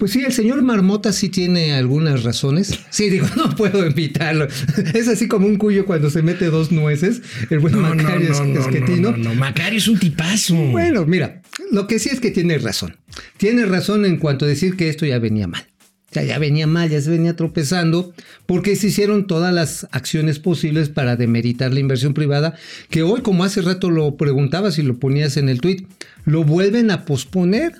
Pues 0.00 0.12
sí, 0.12 0.24
el 0.24 0.32
señor 0.32 0.62
Marmota 0.62 1.12
sí 1.12 1.28
tiene 1.28 1.74
algunas 1.74 2.22
razones. 2.22 2.80
Sí, 2.88 3.10
digo, 3.10 3.26
no 3.36 3.54
puedo 3.54 3.84
evitarlo. 3.84 4.48
Es 4.94 5.08
así 5.08 5.28
como 5.28 5.46
un 5.46 5.56
cuyo 5.56 5.84
cuando 5.84 6.08
se 6.08 6.22
mete 6.22 6.46
dos 6.46 6.72
nueces. 6.72 7.20
El 7.50 7.58
buen 7.58 7.74
No, 7.74 7.82
Macario 7.82 8.30
no, 8.30 8.46
no, 8.46 8.96
no, 8.96 9.16
no. 9.18 9.34
Macario 9.34 9.76
es 9.76 9.88
un 9.88 9.98
tipazo. 9.98 10.54
Bueno, 10.54 11.04
mira, 11.04 11.42
lo 11.70 11.86
que 11.86 11.98
sí 11.98 12.08
es 12.08 12.18
que 12.18 12.30
tiene 12.30 12.56
razón. 12.56 12.96
Tiene 13.36 13.66
razón 13.66 14.06
en 14.06 14.16
cuanto 14.16 14.46
a 14.46 14.48
decir 14.48 14.74
que 14.74 14.88
esto 14.88 15.04
ya 15.04 15.18
venía 15.18 15.46
mal. 15.46 15.69
O 16.10 16.12
sea, 16.12 16.24
ya 16.24 16.40
venía 16.40 16.66
mal, 16.66 16.90
ya 16.90 17.00
se 17.00 17.08
venía 17.08 17.36
tropezando, 17.36 18.12
porque 18.46 18.74
se 18.74 18.88
hicieron 18.88 19.28
todas 19.28 19.54
las 19.54 19.86
acciones 19.92 20.40
posibles 20.40 20.88
para 20.88 21.14
demeritar 21.14 21.72
la 21.72 21.78
inversión 21.78 22.14
privada, 22.14 22.56
que 22.88 23.04
hoy, 23.04 23.20
como 23.20 23.44
hace 23.44 23.62
rato 23.62 23.90
lo 23.90 24.16
preguntabas 24.16 24.78
y 24.78 24.82
lo 24.82 24.98
ponías 24.98 25.36
en 25.36 25.48
el 25.48 25.60
tweet, 25.60 25.86
lo 26.24 26.42
vuelven 26.42 26.90
a 26.90 27.04
posponer 27.04 27.74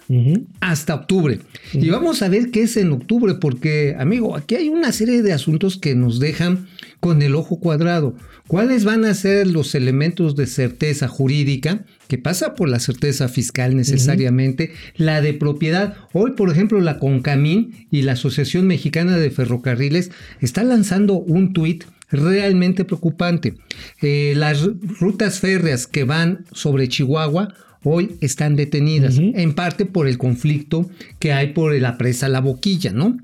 hasta 0.61 0.95
octubre. 0.95 1.41
Y 1.73 1.91
vamos 1.91 2.23
a 2.23 2.29
ver 2.29 2.53
qué 2.53 2.63
es 2.63 2.77
en 2.77 2.93
octubre, 2.93 3.35
porque, 3.35 3.97
amigo, 3.99 4.37
aquí 4.37 4.55
hay 4.55 4.69
una 4.69 4.93
serie 4.93 5.23
de 5.23 5.33
asuntos 5.33 5.77
que 5.77 5.97
nos 5.97 6.21
dejan 6.21 6.69
con 7.01 7.23
el 7.23 7.35
ojo 7.35 7.59
cuadrado. 7.59 8.15
¿Cuáles 8.47 8.85
van 8.85 9.05
a 9.05 9.15
ser 9.15 9.49
los 9.49 9.75
elementos 9.75 10.37
de 10.37 10.47
certeza 10.47 11.09
jurídica 11.09 11.85
que 12.11 12.19
pasa 12.19 12.57
por 12.57 12.69
la 12.69 12.81
certeza 12.81 13.29
fiscal 13.29 13.77
necesariamente, 13.77 14.73
la 14.97 15.21
de 15.21 15.33
propiedad? 15.33 15.95
Hoy, 16.13 16.33
por 16.33 16.51
ejemplo, 16.51 16.81
la 16.81 16.99
CONCAMIN 16.99 17.87
y 17.93 18.03
la 18.03 18.13
Asociación 18.13 18.67
Mexicana 18.67 19.17
de 19.17 19.31
Ferrocarriles 19.31 20.11
está 20.41 20.65
lanzando 20.65 21.15
un 21.15 21.53
tuit 21.53 21.85
realmente 22.11 22.85
preocupante. 22.85 23.55
Eh, 24.03 24.33
las 24.37 24.69
rutas 24.99 25.39
férreas 25.39 25.87
que 25.87 26.03
van 26.03 26.47
sobre 26.51 26.89
Chihuahua 26.89 27.55
hoy 27.83 28.17
están 28.21 28.57
detenidas, 28.57 29.19
en 29.19 29.55
parte 29.55 29.87
por 29.87 30.07
el 30.07 30.19
conflicto 30.19 30.91
que 31.19 31.33
hay 31.33 31.49
por 31.49 31.75
la 31.79 31.97
presa 31.99 32.29
La 32.29 32.41
Boquilla, 32.41 32.93
¿no? 32.93 33.19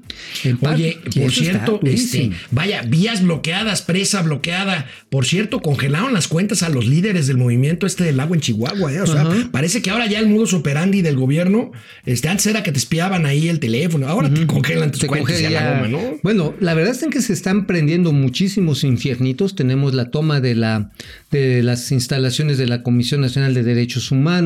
En 0.44 0.58
Oye, 0.60 0.98
por 1.14 1.32
cierto, 1.32 1.80
este, 1.82 2.30
vaya, 2.50 2.82
vías 2.82 3.22
bloqueadas, 3.22 3.82
presa 3.82 4.22
bloqueada. 4.22 4.86
Por 5.10 5.26
cierto, 5.26 5.60
congelaron 5.60 6.12
las 6.12 6.28
cuentas 6.28 6.62
a 6.62 6.68
los 6.68 6.86
líderes 6.86 7.26
del 7.26 7.36
movimiento 7.36 7.86
este 7.86 8.04
del 8.04 8.18
agua 8.20 8.36
en 8.36 8.40
Chihuahua. 8.40 8.92
¿eh? 8.92 9.00
O 9.00 9.06
sea, 9.06 9.26
parece 9.50 9.82
que 9.82 9.90
ahora 9.90 10.06
ya 10.06 10.18
el 10.18 10.28
modus 10.28 10.54
operandi 10.54 11.02
del 11.02 11.16
gobierno, 11.16 11.72
este, 12.04 12.28
antes 12.28 12.46
era 12.46 12.62
que 12.62 12.72
te 12.72 12.78
espiaban 12.78 13.26
ahí 13.26 13.48
el 13.48 13.60
teléfono, 13.60 14.08
ahora 14.08 14.32
te 14.32 14.46
congelan 14.46 14.90
tus 14.90 15.02
Se 15.02 15.06
cuentas 15.06 15.40
y 15.40 15.44
a 15.44 15.50
la 15.50 15.74
goma, 15.74 15.88
¿no? 15.88 16.00
Bueno, 16.22 16.54
la 16.60 16.74
verdad 16.74 16.94
es 16.94 17.06
que 17.10 17.20
se 17.20 17.32
están 17.32 17.66
prendiendo 17.66 18.12
muchísimos 18.12 18.84
infiernitos. 18.84 19.54
Tenemos 19.54 19.94
la 19.94 20.10
toma 20.10 20.40
de, 20.40 20.54
la, 20.54 20.90
de 21.30 21.62
las 21.62 21.92
instalaciones 21.92 22.58
de 22.58 22.66
la 22.66 22.82
Comisión 22.82 23.20
Nacional 23.20 23.54
de 23.54 23.62
Derechos 23.62 24.10
Humanos, 24.10 24.45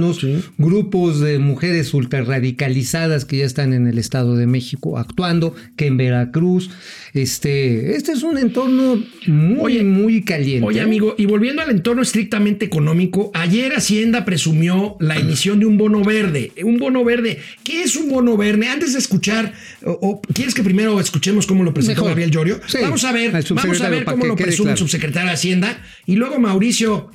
grupos 0.59 1.21
de 1.21 1.39
mujeres 1.39 1.93
ultrarradicalizadas 1.95 3.25
que 3.25 3.39
ya 3.39 3.45
están 3.45 3.73
en 3.73 3.87
el 3.87 3.99
Estado 3.99 4.37
de 4.37 4.47
México 4.47 4.99
actuando, 4.99 5.55
que 5.77 5.87
en 5.87 5.97
Veracruz. 5.97 6.71
Este, 7.13 7.97
este 7.97 8.13
es 8.13 8.23
un 8.23 8.39
entorno 8.39 9.03
muy, 9.27 9.61
Oye, 9.61 9.85
muy 9.85 10.23
caliente. 10.23 10.67
Oye, 10.67 10.81
amigo, 10.81 11.15
y 11.19 11.27
volviendo 11.27 11.63
al 11.63 11.71
entorno 11.71 12.03
estrictamente 12.03 12.65
económico, 12.65 13.31
ayer 13.35 13.73
Hacienda 13.73 14.25
presumió 14.25 14.97
la 15.01 15.17
emisión 15.17 15.61
de 15.61 15.67
un 15.67 15.77
bono 15.77 16.03
verde. 16.03 16.53
Un 16.65 16.79
bono 16.79 17.05
verde. 17.05 17.39
¿Qué 17.65 17.83
es 17.83 17.97
un 17.97 18.09
bono 18.09 18.37
verde? 18.37 18.69
Antes 18.69 18.93
de 18.93 18.99
escuchar, 18.99 19.53
o, 19.85 19.93
o 19.93 20.21
¿quieres 20.33 20.55
que 20.55 20.63
primero 20.63 21.01
escuchemos 21.01 21.47
cómo 21.47 21.65
lo 21.65 21.75
presentó 21.75 22.03
Mejor. 22.03 22.11
Gabriel 22.11 22.31
Llorio? 22.31 22.61
Sí, 22.67 22.79
vamos 22.81 23.05
a 23.05 23.13
ver, 23.13 23.33
vamos 23.33 23.81
a 23.81 23.89
ver 23.89 24.05
cómo 24.05 24.25
lo 24.27 24.37
presume 24.37 24.73
el 24.73 24.77
subsecretario 24.77 25.29
de 25.29 25.35
Hacienda. 25.35 25.83
Y 26.07 26.17
luego 26.17 26.39
Mauricio, 26.39 27.11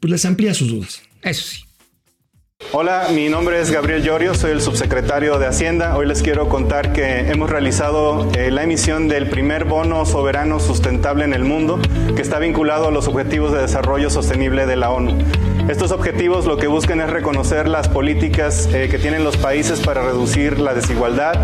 pues 0.00 0.10
les 0.10 0.24
amplía 0.24 0.54
sus 0.54 0.68
dudas. 0.68 1.02
Eso 1.22 1.46
sí. 1.46 1.64
Hola, 2.70 3.08
mi 3.12 3.28
nombre 3.28 3.60
es 3.60 3.70
Gabriel 3.70 4.02
Llorio, 4.02 4.34
soy 4.34 4.52
el 4.52 4.62
subsecretario 4.62 5.38
de 5.38 5.46
Hacienda. 5.46 5.96
Hoy 5.96 6.06
les 6.06 6.22
quiero 6.22 6.48
contar 6.48 6.92
que 6.92 7.30
hemos 7.30 7.50
realizado 7.50 8.30
eh, 8.32 8.50
la 8.50 8.62
emisión 8.62 9.08
del 9.08 9.28
primer 9.28 9.64
bono 9.64 10.06
soberano 10.06 10.60
sustentable 10.60 11.24
en 11.24 11.34
el 11.34 11.44
mundo, 11.44 11.80
que 12.14 12.22
está 12.22 12.38
vinculado 12.38 12.88
a 12.88 12.90
los 12.90 13.08
Objetivos 13.08 13.52
de 13.52 13.60
Desarrollo 13.60 14.08
Sostenible 14.08 14.64
de 14.66 14.76
la 14.76 14.90
ONU. 14.90 15.18
Estos 15.68 15.92
objetivos 15.92 16.46
lo 16.46 16.56
que 16.56 16.66
buscan 16.66 17.00
es 17.00 17.10
reconocer 17.10 17.68
las 17.68 17.88
políticas 17.88 18.68
eh, 18.72 18.88
que 18.90 18.98
tienen 18.98 19.24
los 19.24 19.36
países 19.36 19.80
para 19.80 20.02
reducir 20.02 20.58
la 20.58 20.72
desigualdad, 20.72 21.34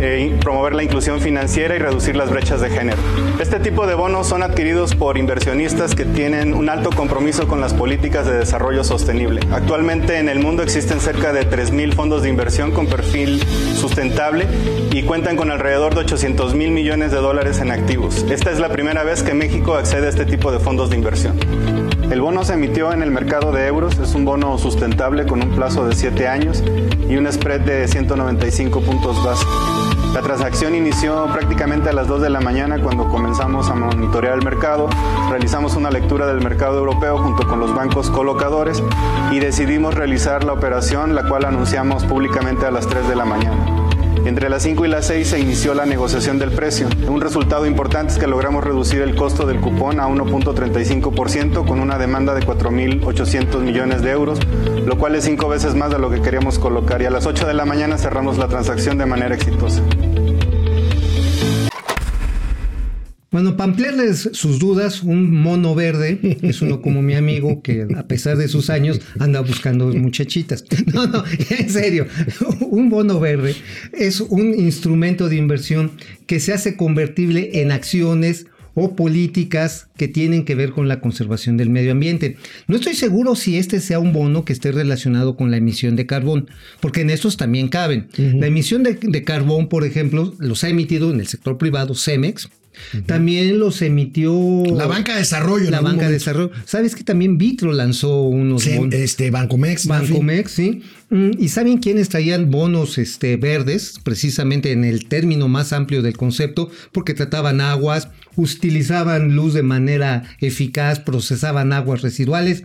eh, 0.00 0.36
promover 0.40 0.74
la 0.74 0.82
inclusión 0.82 1.20
financiera 1.20 1.76
y 1.76 1.78
reducir 1.78 2.16
las 2.16 2.30
brechas 2.30 2.60
de 2.60 2.70
género. 2.70 2.98
Este 3.38 3.60
tipo 3.60 3.86
de 3.86 3.94
bonos 3.94 4.26
son 4.26 4.42
adquiridos 4.42 4.94
por 4.94 5.18
inversionistas 5.18 5.94
que 5.94 6.04
tienen 6.04 6.54
un 6.54 6.68
alto 6.68 6.90
compromiso 6.90 7.46
con 7.46 7.60
las 7.60 7.74
políticas 7.74 8.26
de 8.26 8.38
desarrollo 8.38 8.84
sostenible. 8.84 9.40
Actualmente 9.52 10.18
en 10.18 10.28
el 10.28 10.40
mundo 10.40 10.62
existen 10.62 11.00
cerca 11.00 11.32
de 11.32 11.48
3.000 11.48 11.94
fondos 11.94 12.22
de 12.22 12.28
inversión 12.28 12.70
con 12.72 12.86
perfil 12.86 13.42
sustentable 13.74 14.46
y 14.92 15.02
cuentan 15.02 15.36
con 15.36 15.50
alrededor 15.50 15.94
de 15.94 16.00
800 16.00 16.54
mil 16.54 16.70
millones 16.70 17.12
de 17.12 17.18
dólares 17.18 17.60
en 17.60 17.70
activos. 17.70 18.24
Esta 18.30 18.50
es 18.50 18.58
la 18.58 18.70
primera 18.70 19.04
vez 19.04 19.22
que 19.22 19.34
México 19.34 19.74
accede 19.74 20.06
a 20.06 20.10
este 20.10 20.24
tipo 20.24 20.52
de 20.52 20.58
fondos 20.58 20.90
de 20.90 20.96
inversión. 20.96 21.89
El 22.10 22.20
bono 22.20 22.44
se 22.44 22.54
emitió 22.54 22.92
en 22.92 23.02
el 23.02 23.12
mercado 23.12 23.52
de 23.52 23.68
euros, 23.68 23.96
es 24.00 24.16
un 24.16 24.24
bono 24.24 24.58
sustentable 24.58 25.26
con 25.26 25.44
un 25.44 25.50
plazo 25.50 25.86
de 25.86 25.94
7 25.94 26.26
años 26.26 26.60
y 27.08 27.16
un 27.16 27.30
spread 27.32 27.60
de 27.60 27.86
195 27.86 28.80
puntos 28.80 29.24
base. 29.24 29.46
La 30.12 30.20
transacción 30.20 30.74
inició 30.74 31.26
prácticamente 31.32 31.88
a 31.88 31.92
las 31.92 32.08
2 32.08 32.22
de 32.22 32.30
la 32.30 32.40
mañana 32.40 32.82
cuando 32.82 33.08
comenzamos 33.08 33.70
a 33.70 33.76
monitorear 33.76 34.34
el 34.34 34.44
mercado, 34.44 34.88
realizamos 35.28 35.76
una 35.76 35.92
lectura 35.92 36.26
del 36.26 36.42
mercado 36.42 36.78
europeo 36.78 37.16
junto 37.16 37.46
con 37.46 37.60
los 37.60 37.72
bancos 37.76 38.10
colocadores 38.10 38.82
y 39.30 39.38
decidimos 39.38 39.94
realizar 39.94 40.42
la 40.42 40.52
operación, 40.52 41.14
la 41.14 41.28
cual 41.28 41.44
anunciamos 41.44 42.04
públicamente 42.06 42.66
a 42.66 42.72
las 42.72 42.88
3 42.88 43.08
de 43.08 43.14
la 43.14 43.24
mañana. 43.24 43.79
Entre 44.24 44.50
las 44.50 44.62
5 44.62 44.84
y 44.84 44.88
las 44.88 45.06
6 45.06 45.28
se 45.28 45.40
inició 45.40 45.74
la 45.74 45.86
negociación 45.86 46.38
del 46.38 46.50
precio. 46.50 46.88
Un 47.08 47.20
resultado 47.20 47.66
importante 47.66 48.12
es 48.12 48.18
que 48.18 48.26
logramos 48.26 48.62
reducir 48.62 49.00
el 49.00 49.14
costo 49.14 49.46
del 49.46 49.60
cupón 49.60 49.98
a 49.98 50.08
1.35% 50.08 51.66
con 51.66 51.80
una 51.80 51.98
demanda 51.98 52.34
de 52.34 52.42
4.800 52.42 53.60
millones 53.60 54.02
de 54.02 54.10
euros, 54.10 54.38
lo 54.84 54.98
cual 54.98 55.14
es 55.14 55.24
cinco 55.24 55.48
veces 55.48 55.74
más 55.74 55.90
de 55.90 55.98
lo 55.98 56.10
que 56.10 56.20
queríamos 56.20 56.58
colocar 56.58 57.00
y 57.02 57.06
a 57.06 57.10
las 57.10 57.26
8 57.26 57.46
de 57.46 57.54
la 57.54 57.64
mañana 57.64 57.98
cerramos 57.98 58.38
la 58.38 58.48
transacción 58.48 58.98
de 58.98 59.06
manera 59.06 59.34
exitosa. 59.34 59.82
Bueno, 63.30 63.56
para 63.56 63.70
ampliarles 63.70 64.30
sus 64.32 64.58
dudas, 64.58 65.04
un 65.04 65.30
mono 65.30 65.76
verde 65.76 66.18
es 66.42 66.62
uno 66.62 66.82
como 66.82 67.00
mi 67.00 67.14
amigo 67.14 67.62
que 67.62 67.86
a 67.96 68.08
pesar 68.08 68.36
de 68.36 68.48
sus 68.48 68.70
años 68.70 69.00
anda 69.20 69.40
buscando 69.40 69.86
muchachitas. 69.86 70.64
No, 70.92 71.06
no, 71.06 71.22
en 71.50 71.70
serio, 71.70 72.06
un 72.60 72.90
bono 72.90 73.20
verde 73.20 73.54
es 73.92 74.20
un 74.20 74.54
instrumento 74.58 75.28
de 75.28 75.36
inversión 75.36 75.92
que 76.26 76.40
se 76.40 76.52
hace 76.52 76.76
convertible 76.76 77.60
en 77.60 77.70
acciones 77.70 78.46
o 78.74 78.96
políticas 78.96 79.88
que 79.96 80.08
tienen 80.08 80.44
que 80.44 80.56
ver 80.56 80.72
con 80.72 80.88
la 80.88 81.00
conservación 81.00 81.56
del 81.56 81.70
medio 81.70 81.92
ambiente. 81.92 82.36
No 82.66 82.76
estoy 82.76 82.94
seguro 82.94 83.36
si 83.36 83.56
este 83.56 83.80
sea 83.80 84.00
un 84.00 84.12
bono 84.12 84.44
que 84.44 84.52
esté 84.52 84.72
relacionado 84.72 85.36
con 85.36 85.50
la 85.50 85.58
emisión 85.58 85.94
de 85.94 86.06
carbón, 86.06 86.48
porque 86.80 87.02
en 87.02 87.10
estos 87.10 87.36
también 87.36 87.68
caben. 87.68 88.08
La 88.16 88.46
emisión 88.46 88.82
de, 88.82 88.94
de 88.94 89.22
carbón, 89.22 89.68
por 89.68 89.84
ejemplo, 89.84 90.34
los 90.38 90.64
ha 90.64 90.68
emitido 90.68 91.12
en 91.12 91.20
el 91.20 91.26
sector 91.26 91.58
privado 91.58 91.94
Cemex, 91.94 92.48
también 93.06 93.58
los 93.58 93.82
emitió 93.82 94.32
La 94.74 94.86
banca 94.86 95.12
de 95.12 95.20
desarrollo. 95.20 95.70
la 95.70 95.80
banca 95.80 96.06
de 96.06 96.12
desarrollo. 96.12 96.50
¿Sabes 96.64 96.94
que 96.94 97.04
también 97.04 97.38
Vitro 97.38 97.72
lanzó 97.72 98.22
unos 98.22 98.64
bonos? 98.74 98.94
este, 98.94 99.30
Bancomex. 99.30 99.86
Bancomex, 99.86 100.50
sí. 100.50 100.82
Mm, 101.10 101.30
¿Y 101.38 101.48
saben 101.48 101.78
quiénes 101.78 102.08
traían 102.08 102.50
bonos 102.50 102.98
este, 102.98 103.36
verdes? 103.36 104.00
Precisamente 104.02 104.72
en 104.72 104.84
el 104.84 105.06
término 105.06 105.48
más 105.48 105.72
amplio 105.72 106.02
del 106.02 106.16
concepto, 106.16 106.70
porque 106.92 107.14
trataban 107.14 107.60
aguas, 107.60 108.08
utilizaban 108.36 109.34
luz 109.34 109.54
de 109.54 109.62
manera 109.62 110.24
eficaz, 110.40 111.00
procesaban 111.00 111.72
aguas 111.72 112.02
residuales. 112.02 112.64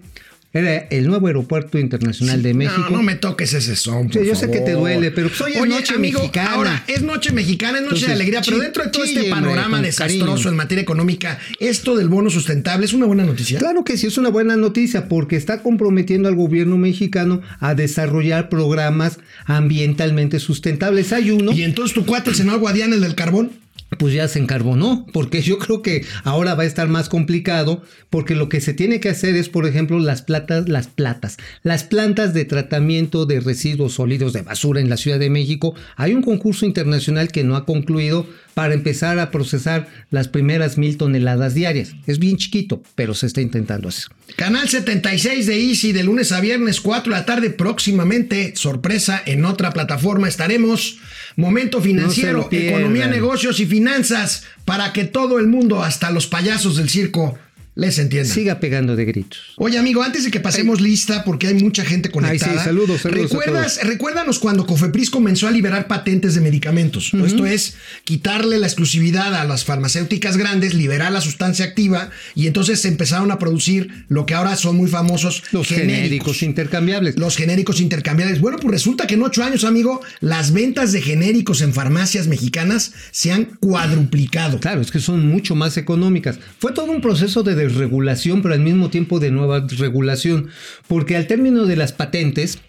Era 0.56 0.88
el 0.90 1.06
nuevo 1.08 1.28
aeropuerto 1.28 1.78
internacional 1.78 2.42
de 2.42 2.54
México. 2.54 2.88
No, 2.90 2.98
no 2.98 3.04
me 3.04 3.16
toques 3.16 3.54
ese 3.54 3.76
son. 3.76 4.10
Sí, 4.10 4.20
yo 4.26 4.36
sé 4.36 4.50
que 4.50 4.62
te 4.62 4.72
duele, 4.72 5.12
pero 5.12 5.28
pues 5.28 5.42
hoy 5.42 5.52
es 5.52 5.60
Oye, 5.60 5.70
noche 5.70 5.96
amigo, 5.96 6.20
mexicana. 6.20 6.52
Ahora, 6.54 6.84
es 6.88 7.02
noche 7.02 7.34
mexicana, 7.34 7.80
es 7.80 7.84
noche 7.84 7.96
Entonces, 7.96 8.08
de 8.08 8.14
alegría, 8.14 8.42
pero 8.42 8.60
dentro 8.60 8.86
de 8.86 8.90
todo 8.90 9.04
este 9.04 9.30
panorama 9.30 9.82
desastroso 9.82 10.26
cariño. 10.26 10.50
en 10.50 10.56
materia 10.56 10.82
económica, 10.82 11.40
esto 11.60 11.98
del 11.98 12.08
bono 12.08 12.30
sustentable 12.30 12.86
es 12.86 12.94
una 12.94 13.06
buena 13.06 13.26
noticia. 13.26 13.60
Claro 13.60 13.84
que 13.84 13.98
sí, 13.98 14.08
es 14.08 14.18
una 14.18 14.30
buena 14.30 14.56
noticia 14.56 15.10
porque 15.10 15.36
está 15.36 15.62
comprometiendo 15.62 16.30
al 16.30 16.36
gobierno 16.36 16.78
mexicano 16.78 17.42
a 17.60 17.76
desarrollar 17.76 18.48
programas 18.48 19.20
ambientalmente 19.44 20.40
sustentables. 20.40 21.12
Hay 21.12 21.32
uno, 21.32 21.52
Y 21.52 21.64
entonces 21.64 21.94
tu 21.94 22.06
cuate, 22.06 22.30
el 22.30 22.38
senador 22.38 22.62
Guadián, 22.62 22.94
el 22.94 23.02
del 23.02 23.16
carbón. 23.16 23.65
Pues 23.98 24.14
ya 24.14 24.28
se 24.28 24.40
encarbonó, 24.40 25.06
porque 25.14 25.42
yo 25.42 25.58
creo 25.58 25.82
que 25.82 26.06
ahora 26.24 26.56
va 26.56 26.64
a 26.64 26.68
estar 26.68 26.88
más 26.88 27.08
complicado, 27.10 27.84
porque 28.10 28.36
lo 28.36 28.50
que 28.50 28.62
se 28.62 28.74
tiene 28.74 29.00
que 29.00 29.10
hacer 29.10 29.36
es, 29.36 29.50
por 29.50 29.66
ejemplo, 29.66 30.00
las 30.00 30.22
platas, 30.22 30.68
las 30.68 30.88
platas, 30.88 31.38
las 31.64 31.84
plantas 31.84 32.34
de 32.34 32.46
tratamiento 32.46 33.26
de 33.26 33.40
residuos 33.40 33.94
sólidos 33.94 34.34
de 34.34 34.42
basura 34.42 34.82
en 34.82 34.90
la 34.90 34.98
Ciudad 34.98 35.20
de 35.20 35.30
México. 35.30 35.76
Hay 35.96 36.14
un 36.14 36.24
concurso 36.24 36.66
internacional 36.66 37.32
que 37.32 37.44
no 37.44 37.56
ha 37.56 37.66
concluido 37.66 38.28
para 38.54 38.74
empezar 38.74 39.20
a 39.20 39.32
procesar 39.32 39.88
las 40.10 40.28
primeras 40.30 40.78
mil 40.78 40.98
toneladas 40.98 41.54
diarias. 41.54 41.94
Es 42.08 42.20
bien 42.20 42.38
chiquito, 42.38 42.82
pero 42.96 43.14
se 43.14 43.28
está 43.28 43.42
intentando 43.42 43.90
hacer. 43.90 44.06
Canal 44.38 44.68
76 44.68 45.46
de 45.46 45.62
Easy 45.62 45.92
de 45.92 46.04
lunes 46.04 46.32
a 46.32 46.40
viernes 46.40 46.82
4 46.82 47.12
de 47.12 47.20
la 47.20 47.26
tarde 47.26 47.50
próximamente. 47.52 48.54
Sorpresa 48.56 49.22
en 49.26 49.46
otra 49.46 49.72
plataforma 49.72 50.28
estaremos. 50.28 51.00
Momento 51.38 51.82
financiero, 51.82 52.48
economía, 52.50 53.08
negocios 53.08 53.60
y 53.60 53.66
finanzas 53.66 54.44
para 54.64 54.94
que 54.94 55.04
todo 55.04 55.38
el 55.38 55.48
mundo, 55.48 55.84
hasta 55.84 56.10
los 56.12 56.28
payasos 56.28 56.78
del 56.78 56.90
circo, 56.90 57.38
les 57.76 58.00
entienda. 58.00 58.34
Siga 58.34 58.60
pegando 58.60 58.96
de 58.96 59.06
gritos. 59.06 59.54
Oye, 59.58 59.78
amigo, 59.78 60.02
antes 60.02 60.24
de 60.24 60.32
que 60.32 60.40
pasemos 60.40 60.80
lista, 60.80 61.24
porque 61.26 61.48
hay 61.48 61.56
mucha 61.56 61.84
gente 61.84 62.10
conectada. 62.10 62.52
Ay, 62.54 62.58
sí, 62.58 62.64
saludos, 62.64 63.02
saludos 63.02 63.32
¿recuerdas, 63.32 63.80
Recuérdanos 63.84 64.40
cuando 64.40 64.66
Cofepris 64.66 65.10
comenzó 65.10 65.48
a 65.48 65.52
liberar 65.52 65.88
patentes 65.88 66.36
de 66.36 66.42
medicamentos. 66.42 67.14
Esto 67.14 67.46
es 67.46 67.76
quitarle 68.06 68.58
la 68.58 68.68
exclusividad 68.68 69.36
a 69.36 69.44
las 69.44 69.66
farmacéuticas 69.66 70.38
grandes, 70.38 70.74
liberar 70.74 71.12
la 71.12 71.22
sustancia 71.22 71.66
activa 71.66 72.10
y 72.34 72.48
entonces 72.48 72.82
se 72.82 72.88
empezaron 72.88 73.32
a 73.32 73.40
producir 73.40 74.06
lo 74.08 74.26
que 74.26 74.34
ahora 74.34 74.56
son 74.56 74.78
muy 74.78 74.90
famosos 74.90 75.44
Los 75.52 75.68
genéricos, 75.68 76.44
intercambiables. 76.44 77.18
Los 77.18 77.36
genéricos 77.36 77.82
intercambiables. 77.82 78.40
Bueno, 78.40 78.58
pues 78.58 78.72
resulta 78.72 79.06
que 79.06 79.16
en 79.16 79.24
ocho 79.24 79.44
años, 79.44 79.66
amigo, 79.66 80.02
las 80.22 80.54
ventas 80.54 80.94
de 80.94 81.02
genéricos 81.02 81.62
en 81.62 81.74
farmacias 81.74 82.28
mexicanas 82.28 82.94
se 83.12 83.34
han 83.34 83.46
cuadruplicado. 83.46 84.60
Claro, 84.60 84.82
es 84.82 84.92
que 84.92 85.00
son 85.00 85.28
mucho 85.28 85.56
más 85.56 85.78
económicas. 85.78 86.40
Fue 86.60 86.72
todo 86.72 86.92
un 86.92 87.02
proceso 87.02 87.44
de 87.44 87.65
desregulación, 87.68 88.42
pero 88.42 88.54
al 88.54 88.62
mismo 88.62 88.90
tiempo 88.90 89.20
de 89.20 89.32
nueva 89.32 89.66
regulación, 89.78 90.50
porque 90.88 91.16
al 91.16 91.28
término 91.28 91.66
de 91.66 91.76
las 91.76 91.94
patentes, 91.94 92.60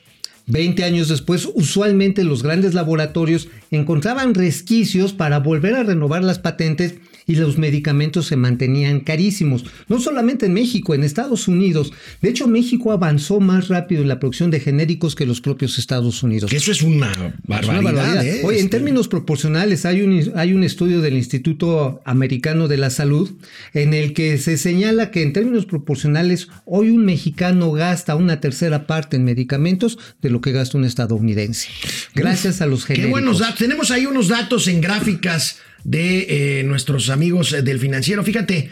20 0.46 0.84
años 0.84 1.08
después, 1.08 1.48
usualmente 1.54 2.24
los 2.24 2.42
grandes 2.42 2.74
laboratorios 2.74 3.48
encontraban 3.70 4.34
resquicios 4.34 5.12
para 5.12 5.40
volver 5.40 5.74
a 5.74 5.82
renovar 5.82 6.22
las 6.22 6.38
patentes 6.38 6.94
y 7.26 7.34
los 7.36 7.58
medicamentos 7.58 8.26
se 8.26 8.36
mantenían 8.36 9.00
carísimos. 9.00 9.64
No 9.88 10.00
solamente 10.00 10.46
en 10.46 10.54
México, 10.54 10.94
en 10.94 11.02
Estados 11.04 11.48
Unidos. 11.48 11.92
De 12.22 12.28
hecho, 12.28 12.46
México 12.46 12.92
avanzó 12.92 13.40
más 13.40 13.68
rápido 13.68 14.02
en 14.02 14.08
la 14.08 14.20
producción 14.20 14.50
de 14.50 14.60
genéricos 14.60 15.14
que 15.14 15.26
los 15.26 15.40
propios 15.40 15.78
Estados 15.78 16.22
Unidos. 16.22 16.50
Que 16.50 16.56
eso 16.56 16.70
es 16.72 16.82
una 16.82 17.10
Es 17.12 17.16
una 17.18 17.32
barbaridad. 17.44 17.82
barbaridad. 17.82 18.26
¿eh? 18.26 18.40
Oye, 18.44 18.58
en 18.58 18.64
Este, 18.66 18.76
términos 18.78 19.08
proporcionales, 19.08 19.84
hay 19.86 20.02
un, 20.02 20.32
hay 20.36 20.52
un 20.52 20.62
estudio 20.64 21.00
del 21.00 21.14
Instituto 21.16 22.00
Americano 22.04 22.68
de 22.68 22.76
la 22.76 22.90
Salud 22.90 23.30
en 23.74 23.92
el 23.94 24.12
que 24.12 24.38
se 24.38 24.56
señala 24.56 25.10
que 25.10 25.22
en 25.22 25.32
términos 25.32 25.66
proporcionales, 25.66 26.48
hoy 26.64 26.90
un 26.90 27.04
mexicano 27.04 27.72
gasta 27.72 28.14
una 28.14 28.40
tercera 28.40 28.86
parte 28.86 29.16
en 29.16 29.24
medicamentos 29.24 29.98
de 30.22 30.30
lo 30.30 30.40
que 30.40 30.52
gasta 30.52 30.78
un 30.78 30.84
estadounidense. 30.84 31.68
Gracias 32.14 32.60
a 32.60 32.66
los 32.66 32.84
Qué 32.84 32.94
genéricos. 32.94 33.10
buenos 33.20 33.38
datos. 33.40 33.58
Tenemos 33.58 33.90
ahí 33.90 34.06
unos 34.06 34.28
datos 34.28 34.68
en 34.68 34.80
gráficas 34.80 35.58
de 35.86 36.58
eh, 36.58 36.64
nuestros 36.64 37.10
amigos 37.10 37.52
eh, 37.52 37.62
del 37.62 37.78
financiero. 37.78 38.24
Fíjate, 38.24 38.70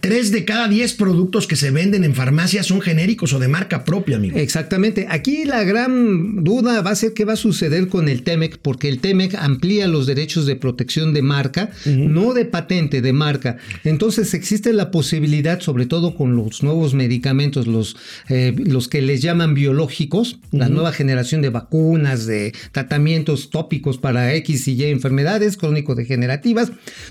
tres 0.00 0.32
de 0.32 0.44
cada 0.44 0.66
diez 0.66 0.94
productos 0.94 1.46
que 1.46 1.54
se 1.54 1.70
venden 1.70 2.02
en 2.02 2.14
farmacias 2.14 2.66
son 2.66 2.80
genéricos 2.80 3.32
o 3.32 3.38
de 3.38 3.46
marca 3.46 3.84
propia, 3.84 4.16
amigo. 4.16 4.36
Exactamente. 4.36 5.06
Aquí 5.08 5.44
la 5.44 5.62
gran 5.62 6.42
duda 6.42 6.82
va 6.82 6.90
a 6.90 6.96
ser 6.96 7.14
qué 7.14 7.24
va 7.24 7.34
a 7.34 7.36
suceder 7.36 7.86
con 7.86 8.08
el 8.08 8.22
TEMEC, 8.22 8.58
porque 8.58 8.88
el 8.88 8.98
TEMEC 8.98 9.36
amplía 9.36 9.86
los 9.86 10.06
derechos 10.06 10.44
de 10.44 10.56
protección 10.56 11.14
de 11.14 11.22
marca, 11.22 11.70
no 11.86 12.34
de 12.34 12.44
patente, 12.44 13.00
de 13.00 13.12
marca. 13.12 13.58
Entonces 13.84 14.34
existe 14.34 14.72
la 14.72 14.90
posibilidad, 14.90 15.60
sobre 15.60 15.86
todo 15.86 16.16
con 16.16 16.34
los 16.34 16.64
nuevos 16.64 16.94
medicamentos, 16.94 17.68
los, 17.68 17.96
eh, 18.28 18.54
los 18.58 18.88
que 18.88 19.02
les 19.02 19.22
llaman 19.22 19.54
biológicos, 19.54 20.40
la 20.50 20.68
nueva 20.68 20.92
generación 20.92 21.42
de 21.42 21.50
vacunas, 21.50 22.26
de 22.26 22.52
tratamientos 22.72 23.50
tópicos 23.50 23.98
para 23.98 24.34
X 24.34 24.66
y 24.66 24.72
Y 24.72 24.84
enfermedades 24.86 25.56
crónico-degenerativas, 25.56 26.39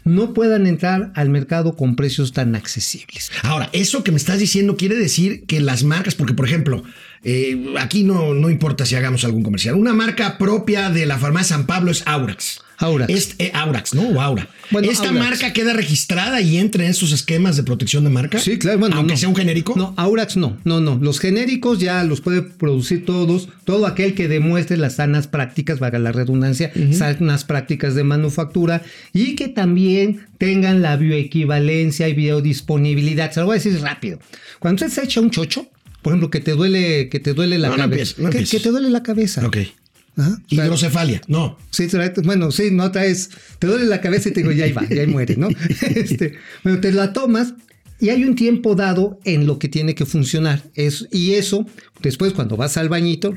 no 0.04 0.34
puedan 0.34 0.68
entrar 0.68 1.12
al 1.15 1.30
mercado 1.30 1.76
con 1.76 1.96
precios 1.96 2.34
tan 2.34 2.56
accesibles. 2.56 3.32
Ahora, 3.44 3.70
eso 3.74 4.04
que 4.04 4.12
me 4.12 4.18
estás 4.18 4.39
diciendo 4.39 4.78
quiere 4.78 4.96
decir 4.96 5.46
que 5.46 5.60
las 5.62 5.84
marcas, 5.84 6.15
porque 6.15 6.34
por 6.34 6.46
ejemplo, 6.46 6.84
eh, 7.24 7.74
aquí 7.80 8.04
no, 8.04 8.34
no 8.34 8.50
importa 8.50 8.86
si 8.86 8.96
hagamos 8.96 9.24
algún 9.26 9.44
comercial, 9.44 9.76
una 9.76 9.94
marca 9.94 10.38
propia 10.38 10.89
de 10.89 11.06
la 11.06 11.18
farmacia 11.18 11.56
San 11.56 11.65
Pablo 11.65 11.92
es 11.92 12.04
Aurax. 12.06 12.62
Aurax. 12.80 13.13
Es, 13.13 13.36
eh, 13.39 13.52
Aurax, 13.54 13.94
¿no? 13.94 14.04
O 14.10 14.22
Aura. 14.22 14.48
Bueno, 14.72 14.89
¿Esta 14.89 15.10
Aurax. 15.10 15.26
marca 15.26 15.54
queda 15.54 15.74
registrada 15.74 16.42
y 16.42 16.58
entra 16.58 16.84
en 16.86 16.92
esos 16.92 17.12
esquemas 17.12 17.58
de 17.58 17.63
protección 17.63 18.04
de 18.06 18.10
marca? 18.10 18.39
Sí, 18.39 18.58
claro. 18.58 18.80
Bueno, 18.80 18.96
Aunque 18.96 19.13
no. 19.13 19.18
sea 19.20 19.30
un 19.30 19.36
genérico. 19.36 19.74
No, 19.76 19.94
Aurax 19.98 20.38
no, 20.38 20.58
no, 20.63 20.80
no. 20.80 20.98
Los 21.02 21.20
genéricos 21.20 21.80
ya 21.80 22.04
los 22.06 22.22
puede 22.22 22.42
producir 22.42 23.06
todos, 23.06 23.50
todo 23.65 23.86
aquel 23.86 24.13
que 24.15 24.28
demuestre 24.28 24.78
las 24.78 24.96
sanas 24.96 25.28
prácticas, 25.28 25.80
valga 25.80 26.00
la 26.00 26.12
redundancia, 26.12 26.72
sanas 26.94 27.44
prácticas 27.44 27.96
de 27.96 28.04
manufactura 28.04 28.82
y 29.13 29.36
que 29.36 29.50
también 29.50 30.26
tengan 30.38 30.82
la 30.82 30.96
bioequivalencia 30.96 32.08
y 32.08 32.13
biodisponibilidad. 32.13 33.32
Se 33.32 33.39
lo 33.42 33.48
voy 33.48 33.54
a 33.56 33.62
decir 33.62 33.80
rápido. 33.82 34.20
Cuando 34.60 34.86
usted 34.86 35.02
se 35.02 35.06
echa 35.06 35.22
un 35.22 35.32
chocho, 35.32 35.68
por 36.02 36.13
ejemplo, 36.13 36.30
que 36.30 36.39
te 36.39 36.52
duele, 36.52 37.10
que 37.10 37.20
te 37.20 37.34
duele 37.34 37.58
la 37.58 37.70
No, 37.70 37.78
no 37.78 37.84
cabeza. 37.84 38.15
no 38.20 38.30
que, 38.30 38.44
te 38.46 38.70
duele 38.70 38.89
la 38.89 39.04
cabeza. 39.04 39.46
Ok. 39.46 39.58
Ajá. 40.19 40.38
Hidrocefalia. 40.49 41.21
No. 41.27 41.58
Sí, 41.71 41.88
trae- 41.88 42.13
bueno, 42.23 42.51
sí, 42.51 42.69
no 42.71 42.91
traes, 42.91 43.29
te 43.58 43.67
duele 43.67 43.86
la 43.86 44.01
cabeza 44.01 44.29
y 44.29 44.34
te 44.34 44.41
digo, 44.41 44.51
ya 44.51 44.65
ahí 44.65 44.71
va, 44.73 44.88
ya 44.88 45.08
muere, 45.08 45.36
¿no? 45.38 45.47
Este, 45.95 46.34
bueno, 46.63 46.79
te 46.82 46.91
la 46.91 47.13
tomas 47.13 47.53
y 47.99 48.10
hay 48.10 48.23
un 48.23 48.36
tiempo 48.36 48.75
dado 48.75 49.19
en 49.25 49.47
lo 49.47 49.60
que 49.60 49.67
tiene 49.69 49.95
que 49.95 50.05
funcionar. 50.05 50.63
Es, 50.75 51.08
y 51.12 51.34
eso, 51.34 51.65
después 52.01 52.34
cuando 52.34 52.55
vas 52.58 52.77
al 52.77 52.89
bañito, 52.89 53.34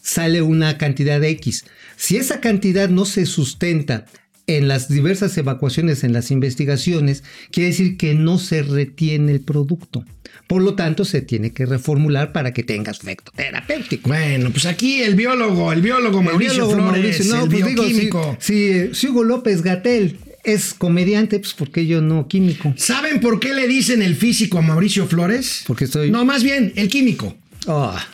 sale 0.00 0.42
una 0.42 0.78
cantidad 0.78 1.20
de 1.20 1.30
X. 1.30 1.64
Si 1.96 2.16
esa 2.16 2.40
cantidad 2.40 2.88
no 2.88 3.04
se 3.04 3.26
sustenta 3.26 4.06
en 4.46 4.68
las 4.68 4.88
diversas 4.88 5.36
evacuaciones, 5.38 6.04
en 6.04 6.12
las 6.12 6.30
investigaciones, 6.30 7.24
quiere 7.50 7.70
decir 7.70 7.96
que 7.96 8.14
no 8.14 8.38
se 8.38 8.62
retiene 8.62 9.32
el 9.32 9.40
producto. 9.40 10.04
Por 10.46 10.62
lo 10.62 10.74
tanto, 10.74 11.04
se 11.04 11.22
tiene 11.22 11.52
que 11.52 11.64
reformular 11.64 12.32
para 12.32 12.52
que 12.52 12.62
tenga 12.62 12.90
efecto 12.92 13.32
terapéutico. 13.34 14.08
Bueno, 14.08 14.50
pues 14.50 14.66
aquí 14.66 15.00
el 15.00 15.14
biólogo, 15.14 15.72
el 15.72 15.80
biólogo 15.80 16.22
Mauricio 16.22 16.66
biólogo 16.66 16.72
Flores, 16.92 17.02
Mauricio, 17.02 17.24
no, 17.34 17.44
el 17.44 17.50
pues 17.50 17.66
digo, 17.66 17.82
bioquímico. 17.84 18.36
si, 18.40 18.88
si, 18.88 18.94
si 18.94 19.08
Hugo 19.08 19.24
López 19.24 19.62
Gatel 19.62 20.18
es 20.42 20.74
comediante, 20.74 21.38
pues 21.38 21.54
¿por 21.54 21.70
qué 21.70 21.86
yo 21.86 22.02
no 22.02 22.28
químico? 22.28 22.74
¿Saben 22.76 23.20
por 23.20 23.40
qué 23.40 23.54
le 23.54 23.66
dicen 23.66 24.02
el 24.02 24.14
físico 24.16 24.58
a 24.58 24.62
Mauricio 24.62 25.06
Flores? 25.06 25.62
Porque 25.66 25.86
soy- 25.86 26.10
No, 26.10 26.24
más 26.26 26.42
bien, 26.42 26.72
el 26.76 26.88
químico. 26.88 27.34
Ah, 27.66 28.04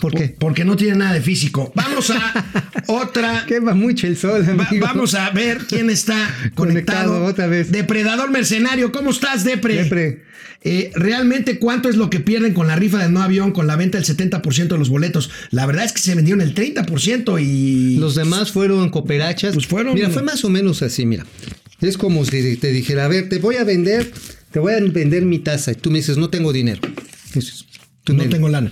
¿Por 0.00 0.14
qué? 0.14 0.34
Porque 0.38 0.64
no 0.64 0.76
tiene 0.76 0.96
nada 0.96 1.12
de 1.14 1.20
físico. 1.20 1.72
Vamos 1.74 2.10
a 2.10 2.72
otra. 2.88 3.44
Quema 3.46 3.74
mucho 3.74 4.06
el 4.06 4.16
sol, 4.16 4.44
Va- 4.58 4.64
amigo. 4.66 4.86
vamos 4.86 5.14
a 5.14 5.30
ver 5.30 5.58
quién 5.68 5.90
está 5.90 6.14
conectado. 6.54 7.10
Conectado 7.12 7.24
otra 7.24 7.46
vez. 7.46 7.70
Depredador 7.70 8.30
mercenario, 8.30 8.92
¿cómo 8.92 9.10
estás, 9.10 9.44
Depre? 9.44 9.74
Depre. 9.84 10.22
Eh, 10.62 10.90
realmente, 10.94 11.58
¿cuánto 11.58 11.88
es 11.88 11.96
lo 11.96 12.10
que 12.10 12.20
pierden 12.20 12.52
con 12.52 12.66
la 12.66 12.76
rifa 12.76 12.98
del 12.98 13.12
no 13.14 13.22
avión, 13.22 13.52
con 13.52 13.66
la 13.66 13.76
venta 13.76 13.96
del 13.98 14.06
70% 14.06 14.68
de 14.68 14.78
los 14.78 14.90
boletos? 14.90 15.30
La 15.50 15.64
verdad 15.64 15.84
es 15.86 15.92
que 15.92 16.00
se 16.02 16.14
vendieron 16.14 16.42
el 16.42 16.54
30% 16.54 17.40
y. 17.42 17.96
Los 17.96 18.14
demás 18.14 18.52
fueron 18.52 18.90
cooperachas. 18.90 19.54
Pues 19.54 19.66
fueron- 19.66 19.94
Mira, 19.94 20.10
fue 20.10 20.22
más 20.22 20.44
o 20.44 20.50
menos 20.50 20.82
así, 20.82 21.06
mira. 21.06 21.24
Es 21.80 21.96
como 21.96 22.24
si 22.26 22.56
te 22.58 22.72
dijera, 22.72 23.06
a 23.06 23.08
ver, 23.08 23.30
te 23.30 23.38
voy 23.38 23.56
a 23.56 23.64
vender, 23.64 24.12
te 24.50 24.58
voy 24.58 24.74
a 24.74 24.80
vender 24.80 25.24
mi 25.24 25.38
taza. 25.38 25.72
Y 25.72 25.76
tú 25.76 25.90
me 25.90 25.98
dices, 26.00 26.18
no 26.18 26.28
tengo 26.28 26.52
dinero. 26.52 26.80
Dices, 27.32 27.64
No 28.08 28.28
tengo 28.28 28.50
lana. 28.50 28.70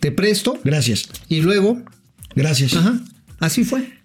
Te 0.00 0.12
presto 0.12 0.58
Gracias. 0.64 1.08
y 1.28 1.40
luego, 1.40 1.82
Gracias. 2.34 2.74
ajá, 2.74 3.00
así 3.40 3.64
fue. 3.64 3.97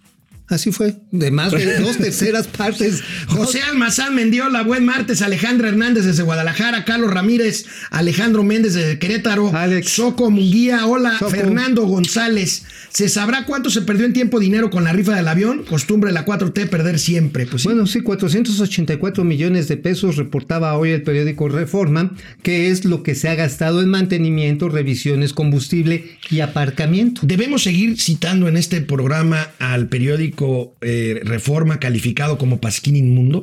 Así 0.48 0.72
fue. 0.72 0.96
De 1.12 1.32
más 1.32 1.52
de 1.52 1.80
dos 1.82 1.98
terceras 1.98 2.48
partes. 2.48 3.02
José 3.28 3.62
Almazán 3.62 4.16
Mendiola, 4.16 4.64
buen 4.64 4.86
martes. 4.86 5.22
Alejandra 5.22 5.70
Hernández 5.70 6.06
desde 6.06 6.24
Guadalajara. 6.24 6.86
Carlos 6.86 7.14
Ramírez, 7.14 7.66
Alejandro 7.92 8.44
Méndez 8.44 8.74
desde 8.74 9.00
Querétaro. 9.00 9.56
Alex. 9.56 9.90
Soco 9.90 10.30
Munguía, 10.30 10.86
hola. 10.86 11.18
Soco. 11.20 11.32
Fernando 11.32 11.84
González. 11.86 12.64
¿Se 12.90 13.10
sabrá 13.10 13.46
cuánto 13.46 13.70
se 13.70 13.82
perdió 13.82 14.06
en 14.06 14.14
tiempo 14.14 14.40
dinero 14.40 14.70
con 14.70 14.84
la 14.84 14.94
rifa 14.94 15.16
del 15.16 15.28
avión? 15.28 15.64
Costumbre 15.64 16.12
la 16.12 16.26
4T 16.26 16.70
perder 16.70 17.00
siempre. 17.00 17.46
Pues 17.46 17.64
sí. 17.64 17.68
Bueno, 17.68 17.88
sí, 17.88 18.02
484 18.02 19.24
millones 19.24 19.68
de 19.68 19.78
pesos 19.78 20.18
reportaba 20.18 20.78
hoy 20.78 20.92
el 20.92 21.02
periódico 21.04 21.50
Reforma, 21.50 22.12
que 22.44 22.70
es 22.70 22.86
lo 22.86 23.02
que 23.02 23.16
se 23.16 23.30
ha 23.30 23.36
gastado 23.36 23.82
en 23.82 23.90
mantenimiento, 23.90 24.70
revisiones, 24.70 25.34
combustible 25.34 26.18
y 26.30 26.42
aparcamiento. 26.42 27.22
Debemos 27.24 27.64
seguir 27.64 28.00
citando 28.00 28.48
en 28.48 28.58
este 28.58 28.82
programa 28.82 29.50
al 29.60 29.88
periódico 29.88 30.33
eh, 30.82 31.22
Reforma 31.24 31.80
calificado 31.80 32.38
como 32.38 32.60
Pasquín 32.60 32.96
Inmundo. 32.96 33.42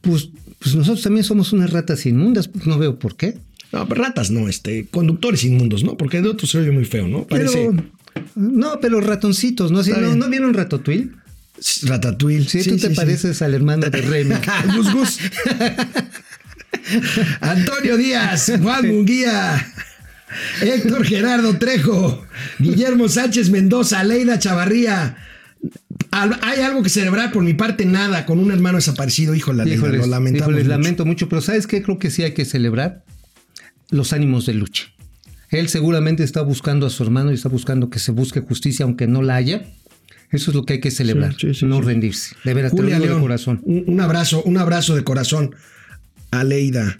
Pues, 0.00 0.30
pues 0.58 0.74
nosotros 0.74 1.02
también 1.02 1.24
somos 1.24 1.52
unas 1.52 1.70
ratas 1.70 2.06
inmundas, 2.06 2.48
pues 2.48 2.66
no 2.66 2.78
veo 2.78 2.98
por 2.98 3.16
qué. 3.16 3.38
No, 3.72 3.84
ratas 3.84 4.30
no, 4.30 4.48
este, 4.48 4.86
conductores 4.86 5.44
inmundos, 5.44 5.84
¿no? 5.84 5.96
Porque 5.96 6.22
de 6.22 6.28
otro 6.28 6.46
se 6.46 6.58
oye 6.58 6.70
muy 6.70 6.84
feo, 6.86 7.06
¿no? 7.06 7.26
Parece 7.26 7.70
Pero, 7.70 7.84
no, 8.34 8.80
pero 8.80 9.00
ratoncitos, 9.00 9.70
¿no? 9.70 9.82
¿no. 9.82 10.16
¿no 10.16 10.28
vieron 10.28 10.54
Ratatouille? 10.54 11.10
Ratatouille. 11.82 12.48
Sí, 12.48 12.68
tú 12.68 12.76
te 12.76 12.90
pareces 12.90 13.42
al 13.42 13.54
hermano 13.54 13.88
de 13.90 14.00
Remy. 14.00 14.34
Gus 14.76 14.92
Gus. 14.92 15.18
Antonio 17.40 17.96
Díaz, 17.96 18.52
Juan 18.62 18.88
Munguía, 18.88 19.72
Héctor 20.60 21.04
Gerardo 21.04 21.58
Trejo, 21.58 22.26
Guillermo 22.58 23.08
Sánchez 23.08 23.50
Mendoza, 23.50 24.02
Leida 24.04 24.38
Chavarría. 24.38 25.16
Al- 26.22 26.38
Hay 26.42 26.60
algo 26.60 26.82
que 26.82 26.88
celebrar 26.88 27.32
por 27.32 27.42
mi 27.42 27.54
parte, 27.54 27.84
nada, 27.86 28.26
con 28.26 28.38
un 28.38 28.50
hermano 28.50 28.76
desaparecido, 28.76 29.34
híjole, 29.34 29.64
Leida, 29.64 29.76
Híjoles, 29.76 30.00
lo 30.00 30.06
lamentamos. 30.06 30.48
híjoles, 30.48 30.64
mucho. 30.66 30.78
lamento 30.78 31.04
mucho, 31.06 31.28
pero 31.28 31.40
¿sabes 31.42 31.66
qué? 31.66 31.82
Creo 31.82 31.98
que 31.98 32.10
sí 32.10 32.22
hay 32.22 32.32
que 32.34 32.44
celebrar 32.44 33.04
los 33.90 34.12
ánimos 34.12 34.46
de 34.46 34.54
lucha. 34.54 34.84
Él 35.50 35.68
seguramente 35.68 36.24
está 36.24 36.42
buscando 36.42 36.86
a 36.86 36.90
su 36.90 37.02
hermano 37.02 37.30
y 37.30 37.34
está 37.34 37.48
buscando 37.48 37.88
que 37.88 37.98
se 37.98 38.12
busque 38.12 38.40
justicia, 38.40 38.84
aunque 38.84 39.06
no 39.06 39.22
la 39.22 39.36
haya. 39.36 39.62
Eso 40.30 40.50
es 40.50 40.54
lo 40.54 40.64
que 40.66 40.74
hay 40.74 40.80
que 40.80 40.90
celebrar, 40.90 41.32
Sí, 41.38 41.48
sí, 41.48 41.60
sí, 41.60 41.66
no 41.66 41.78
sí. 41.78 41.82
rendirse. 41.86 42.36
De 42.44 42.52
veras, 42.52 42.72
te 42.72 42.76
lo 42.76 42.82
Julia 42.82 42.98
de 43.00 43.06
León, 43.06 43.20
corazón. 43.22 43.60
Un, 43.64 43.84
un 43.86 44.00
abrazo, 44.02 44.42
un 44.42 44.58
abrazo 44.58 44.94
de 44.94 45.04
corazón 45.04 45.54
a 46.30 46.44
Leida. 46.44 46.98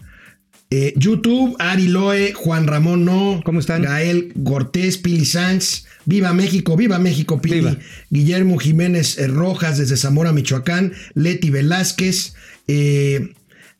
Eh, 0.70 0.92
YouTube, 0.96 1.57
Ari 1.59 1.88
Loe, 1.88 2.33
Juan 2.35 2.66
Ramón 2.66 3.04
No. 3.04 3.40
¿Cómo 3.44 3.61
están? 3.61 3.83
Gael 3.83 4.33
Cortés, 4.44 4.98
Pili 4.98 5.24
Sanz. 5.24 5.87
Viva 6.04 6.33
México, 6.35 6.76
viva 6.76 6.98
México, 6.98 7.40
Pili. 7.40 7.57
Viva. 7.61 7.76
Guillermo 8.11 8.59
Jiménez 8.59 9.18
eh, 9.18 9.28
Rojas 9.28 9.78
desde 9.78 9.96
Zamora, 9.96 10.33
Michoacán. 10.33 10.92
Leti 11.14 11.50
Velázquez. 11.50 12.35
eh, 12.66 13.33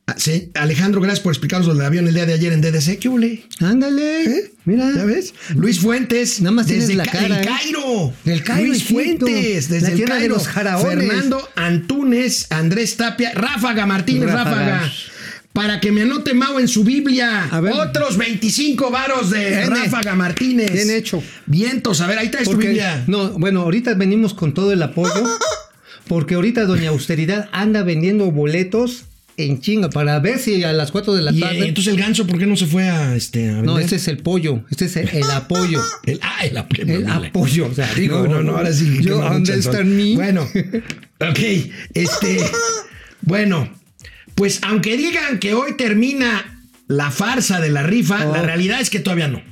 a- 0.07 0.19
sí, 0.19 0.51
Alejandro, 0.55 1.03
gracias 1.03 1.21
por 1.21 1.33
explicarnos 1.35 1.67
lo 1.69 1.75
del 1.75 1.85
avión 1.85 2.09
el 2.09 2.15
día 2.15 2.25
de 2.25 2.33
ayer 2.33 2.55
en 2.55 2.63
DDC. 2.63 2.99
¿Qué 2.99 3.11
huele? 3.11 3.45
Ándale, 3.61 4.25
¿Eh? 4.25 4.53
mira. 4.65 4.91
¿Ya 4.97 5.05
ves? 5.05 5.35
Luis 5.55 5.81
Fuentes. 5.81 6.41
Nada 6.41 6.53
más 6.53 6.67
desde 6.69 6.95
la 6.95 7.05
Ca- 7.05 7.13
cara, 7.13 7.27
El 7.27 7.33
¿eh? 7.33 7.47
Cairo. 7.47 8.13
Del 8.25 8.43
Cairo, 8.43 8.69
Luis 8.69 8.83
Egipto. 8.91 9.27
Fuentes. 9.27 9.69
Desde 9.69 9.81
La 9.83 9.89
el 9.91 9.97
tierra 9.97 10.15
de 10.15 10.21
Cairo. 10.21 10.35
los. 10.37 10.49
Fernando 10.49 11.47
Antunes, 11.57 12.47
Andrés 12.51 12.97
Tapia, 12.97 13.33
Ráfaga 13.35 13.85
Martínez, 13.85 14.31
Ráfaga. 14.31 14.79
Ráfaga. 14.81 14.93
Para 15.59 15.81
que 15.81 15.91
me 15.91 16.03
anote 16.03 16.35
Mau 16.35 16.61
en 16.61 16.69
su 16.69 16.85
Biblia. 16.85 17.49
A 17.51 17.61
ver. 17.61 17.73
Otros 17.73 18.17
25 18.17 18.91
varos 18.93 19.31
de 19.31 19.49
Bien, 19.51 19.71
Ráfaga 19.71 20.15
Martínez. 20.15 20.73
bien 20.73 20.91
hecho. 20.91 21.21
Vientos. 21.47 22.01
A 22.01 22.07
ver, 22.07 22.19
ahí 22.19 22.27
está 22.27 22.45
tu 22.45 22.57
Biblia. 22.57 23.03
no, 23.09 23.31
bueno, 23.39 23.63
ahorita 23.63 23.95
venimos 23.95 24.35
con 24.35 24.55
todo 24.55 24.73
el 24.73 24.81
apoyo, 24.83 25.25
porque 26.07 26.37
ahorita 26.37 26.65
Doña 26.65 26.91
Austeridad 26.91 27.49
anda 27.51 27.83
vendiendo 27.83 28.31
boletos 28.31 29.05
en 29.37 29.61
chinga 29.61 29.91
para 29.91 30.19
ver 30.21 30.39
si 30.39 30.63
a 30.65 30.73
las 30.73 30.91
4 30.93 31.15
de 31.15 31.23
la 31.23 31.33
Y, 31.33 31.41
tarde. 31.41 31.59
eh, 31.61 31.69
entonces 31.69 31.93
el 31.93 31.99
ganso, 32.01 32.25
¿por 32.27 32.39
qué 32.39 32.47
no 32.47 32.57
se 32.57 32.67
fue 32.67 32.89
a 32.89 33.15
este 33.17 33.49
a 33.51 33.63
no, 33.63 33.79
este 33.81 33.97
es 33.97 34.07
el 34.09 34.19
pollo, 34.19 34.63
este 34.71 34.85
es 34.87 34.97
el, 34.97 35.09
el 35.09 35.31
apoyo. 35.33 35.81
El, 36.05 36.19
ah, 36.23 36.45
el, 36.47 36.57
ap- 36.57 36.73
El 36.79 37.07
apoyo, 37.09 37.67
o 37.67 37.75
sea, 37.75 37.93
digo, 37.95 38.23
no, 38.27 38.29
no, 38.29 38.43
no, 38.43 38.57
ahora 38.57 38.73
sí. 38.73 38.99
yo, 39.01 39.17
qué 39.19 39.25
mamucha 39.25 39.33
¿dónde 39.33 39.63
soy. 39.63 39.73
está 39.73 39.85
mi? 39.85 40.15
Bueno, 40.17 40.43
ok, 41.21 41.39
este, 41.95 42.39
bueno, 43.23 43.69
pues 44.39 44.61
aunque 44.63 44.97
digan 44.97 45.39
que 45.41 45.53
hoy 45.53 45.77
termina 45.77 46.63
la 46.87 47.11
farsa 47.11 47.61
de 47.61 47.71
la 47.71 47.83
rifa, 47.83 48.27
Oh. 48.27 48.33
la 48.33 48.43
realidad 48.43 48.81
es 48.81 48.89
que 48.89 49.01
todavía 49.01 49.29
no. 49.29 49.43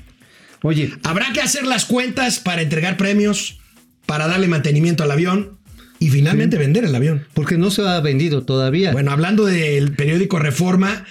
Oye, 0.62 0.92
Habrá 1.03 1.33
que 1.35 1.40
hacer 1.42 1.66
las 1.66 1.85
cuentas 1.85 2.38
para 2.38 2.62
entregar 2.62 2.96
premios, 2.96 3.59
para 4.07 4.27
darle 4.29 4.46
mantenimiento 4.49 5.03
al 5.03 5.11
avión 5.11 5.59
y 5.99 6.11
finalmente 6.11 6.57
vender 6.57 6.85
el 6.85 6.94
avión. 6.94 7.27
porque 7.35 7.59
no 7.59 7.70
se 7.70 7.83
ha 7.83 8.01
vendido 8.01 8.44
todavía. 8.44 8.92
Bueno, 8.92 9.11
hablando 9.11 9.44
del 9.44 9.92
periódico 9.92 10.38
Reforma, 10.38 11.05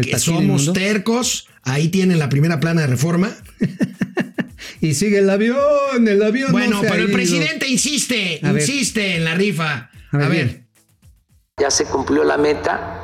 que 0.00 0.18
somos 0.18 0.72
tercos, 0.72 1.46
ahí 1.62 1.88
tienen 1.88 2.18
la 2.18 2.28
primera 2.30 2.58
plana 2.58 2.80
de 2.80 2.86
Reforma. 2.88 3.30
Y 4.80 4.94
sigue 4.94 5.18
el 5.18 5.30
avión, 5.30 6.06
el 6.08 6.22
avión. 6.22 6.48
no 6.48 6.52
Bueno, 6.52 6.78
ha 6.78 6.82
pero 6.82 7.04
el 7.04 7.10
presidente 7.10 7.68
insiste, 7.68 8.40
A 8.42 8.52
ver. 8.52 8.62
insiste 8.62 9.16
en 9.16 9.24
la 9.24 9.34
rifa. 9.34 9.90
A 10.10 10.16
ver, 10.16 10.26
A 10.26 10.28
ver. 10.28 10.63
Ya 11.60 11.70
se 11.70 11.84
cumplió 11.84 12.24
la 12.24 12.36
meta 12.36 12.98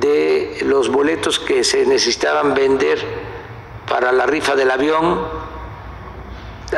de 0.00 0.60
los 0.62 0.88
boletos 0.88 1.38
que 1.38 1.62
se 1.62 1.84
necesitaban 1.84 2.54
vender 2.54 2.98
para 3.86 4.12
la 4.12 4.24
rifa 4.24 4.56
del 4.56 4.70
avión. 4.70 5.20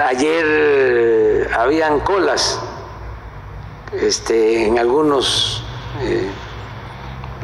Ayer 0.09 0.45
eh, 0.45 1.51
habían 1.57 2.01
colas 2.01 2.59
este, 3.93 4.67
en 4.67 4.81
algunos 4.81 5.63
eh, 6.01 6.29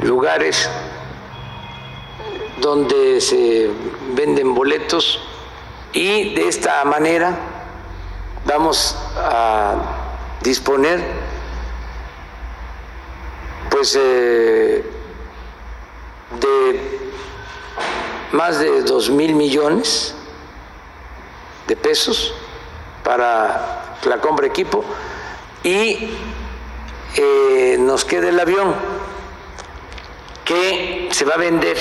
lugares 0.02 0.68
donde 2.60 3.20
se 3.20 3.70
venden 4.16 4.52
boletos 4.52 5.20
y 5.92 6.34
de 6.34 6.48
esta 6.48 6.84
manera 6.84 7.38
vamos 8.46 8.98
a 9.16 9.76
disponer 10.42 11.23
pues 13.84 13.98
eh, 14.00 14.82
de 16.40 16.80
más 18.32 18.58
de 18.58 18.80
dos 18.80 19.10
mil 19.10 19.34
millones 19.34 20.14
de 21.68 21.76
pesos 21.76 22.32
para 23.04 23.98
la 24.06 24.22
compra 24.22 24.44
de 24.44 24.48
equipo 24.48 24.82
y 25.62 26.08
eh, 27.16 27.76
nos 27.78 28.06
queda 28.06 28.30
el 28.30 28.40
avión 28.40 28.74
que 30.46 31.10
se 31.12 31.26
va 31.26 31.34
a 31.34 31.36
vender 31.36 31.76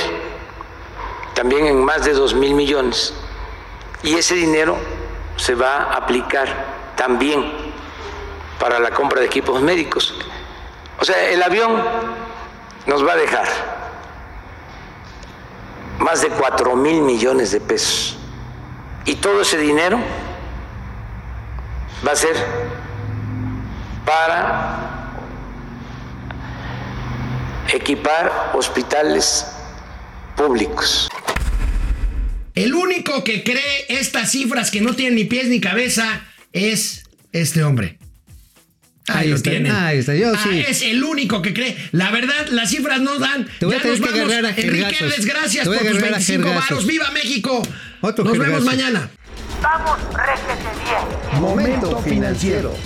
también 1.34 1.68
en 1.68 1.86
más 1.86 2.04
de 2.04 2.12
dos 2.12 2.34
mil 2.34 2.54
millones 2.54 3.13
y 4.04 4.16
ese 4.16 4.36
dinero 4.36 4.76
se 5.38 5.56
va 5.56 5.76
a 5.76 5.94
aplicar 6.00 6.94
también 6.98 7.50
para 8.60 8.78
la 8.80 8.92
compra 8.92 9.22
de 9.22 9.28
equipos 9.28 9.62
médicos. 9.62 10.13
O 11.04 11.06
sea, 11.06 11.32
el 11.32 11.44
avión 11.44 11.84
nos 12.88 13.06
va 13.06 13.12
a 13.12 13.16
dejar 13.18 13.46
más 16.00 16.22
de 16.22 16.30
4 16.30 16.78
mil 16.78 17.02
millones 17.02 17.52
de 17.52 17.60
pesos. 17.60 18.18
Y 19.04 19.16
todo 19.16 19.42
ese 19.42 19.58
dinero 19.58 20.00
va 22.08 22.13
a 22.13 22.16
ser 22.16 22.38
para 24.06 25.10
equipar 27.68 28.52
hospitales 28.54 29.46
públicos. 30.38 31.10
El 32.56 32.74
único 32.76 33.26
que 33.26 33.44
cree 33.44 33.88
estas 33.89 34.32
cifras 34.32 34.72
que 34.72 34.80
no 34.80 34.96
tienen 34.96 35.16
ni 35.16 35.26
pies 35.26 35.50
ni 35.50 35.60
cabeza 35.60 36.22
es 36.54 37.04
este 37.34 37.62
hombre. 37.62 38.00
Ahí, 39.08 39.24
Ahí 39.26 39.30
lo 39.30 39.36
está, 39.36 39.50
tienen. 39.50 39.72
ahí 39.74 39.98
está, 39.98 40.16
yo 40.16 40.32
Ah, 40.34 40.39
sí. 40.42 40.63
Es 40.68 40.82
el 40.82 41.04
único 41.04 41.42
que 41.42 41.54
cree. 41.54 41.78
La 41.92 42.10
verdad, 42.12 42.48
las 42.52 42.70
cifras 42.70 43.02
no 43.02 43.20
dan. 43.20 43.48
Te 43.60 43.66
voy 43.66 43.76
a 43.76 43.78
ya 43.78 43.84
tener 43.84 44.00
nos 44.00 44.08
que 44.10 44.16
vamos. 44.20 44.32
agarrar 44.34 44.46
a 44.46 44.56
Enrique, 44.62 44.94
jergazos. 44.96 45.18
les 45.18 45.26
gracias 45.26 45.68
a 45.68 45.70
por 45.70 45.78
tus 45.78 45.88
agarrar 45.88 46.04
a 46.08 46.12
25 46.12 46.44
jergazos. 46.44 46.70
varos. 46.70 46.86
¡Viva 46.88 47.12
México! 47.12 47.62
Otro 48.02 48.24
nos 48.24 48.34
jergazo. 48.34 48.52
vemos 48.54 48.66
mañana. 48.66 49.10
Vamos, 49.62 49.98
réjete 50.13 50.70
bien. 50.86 51.42
Momento 51.42 52.00
financiero. 52.02 52.78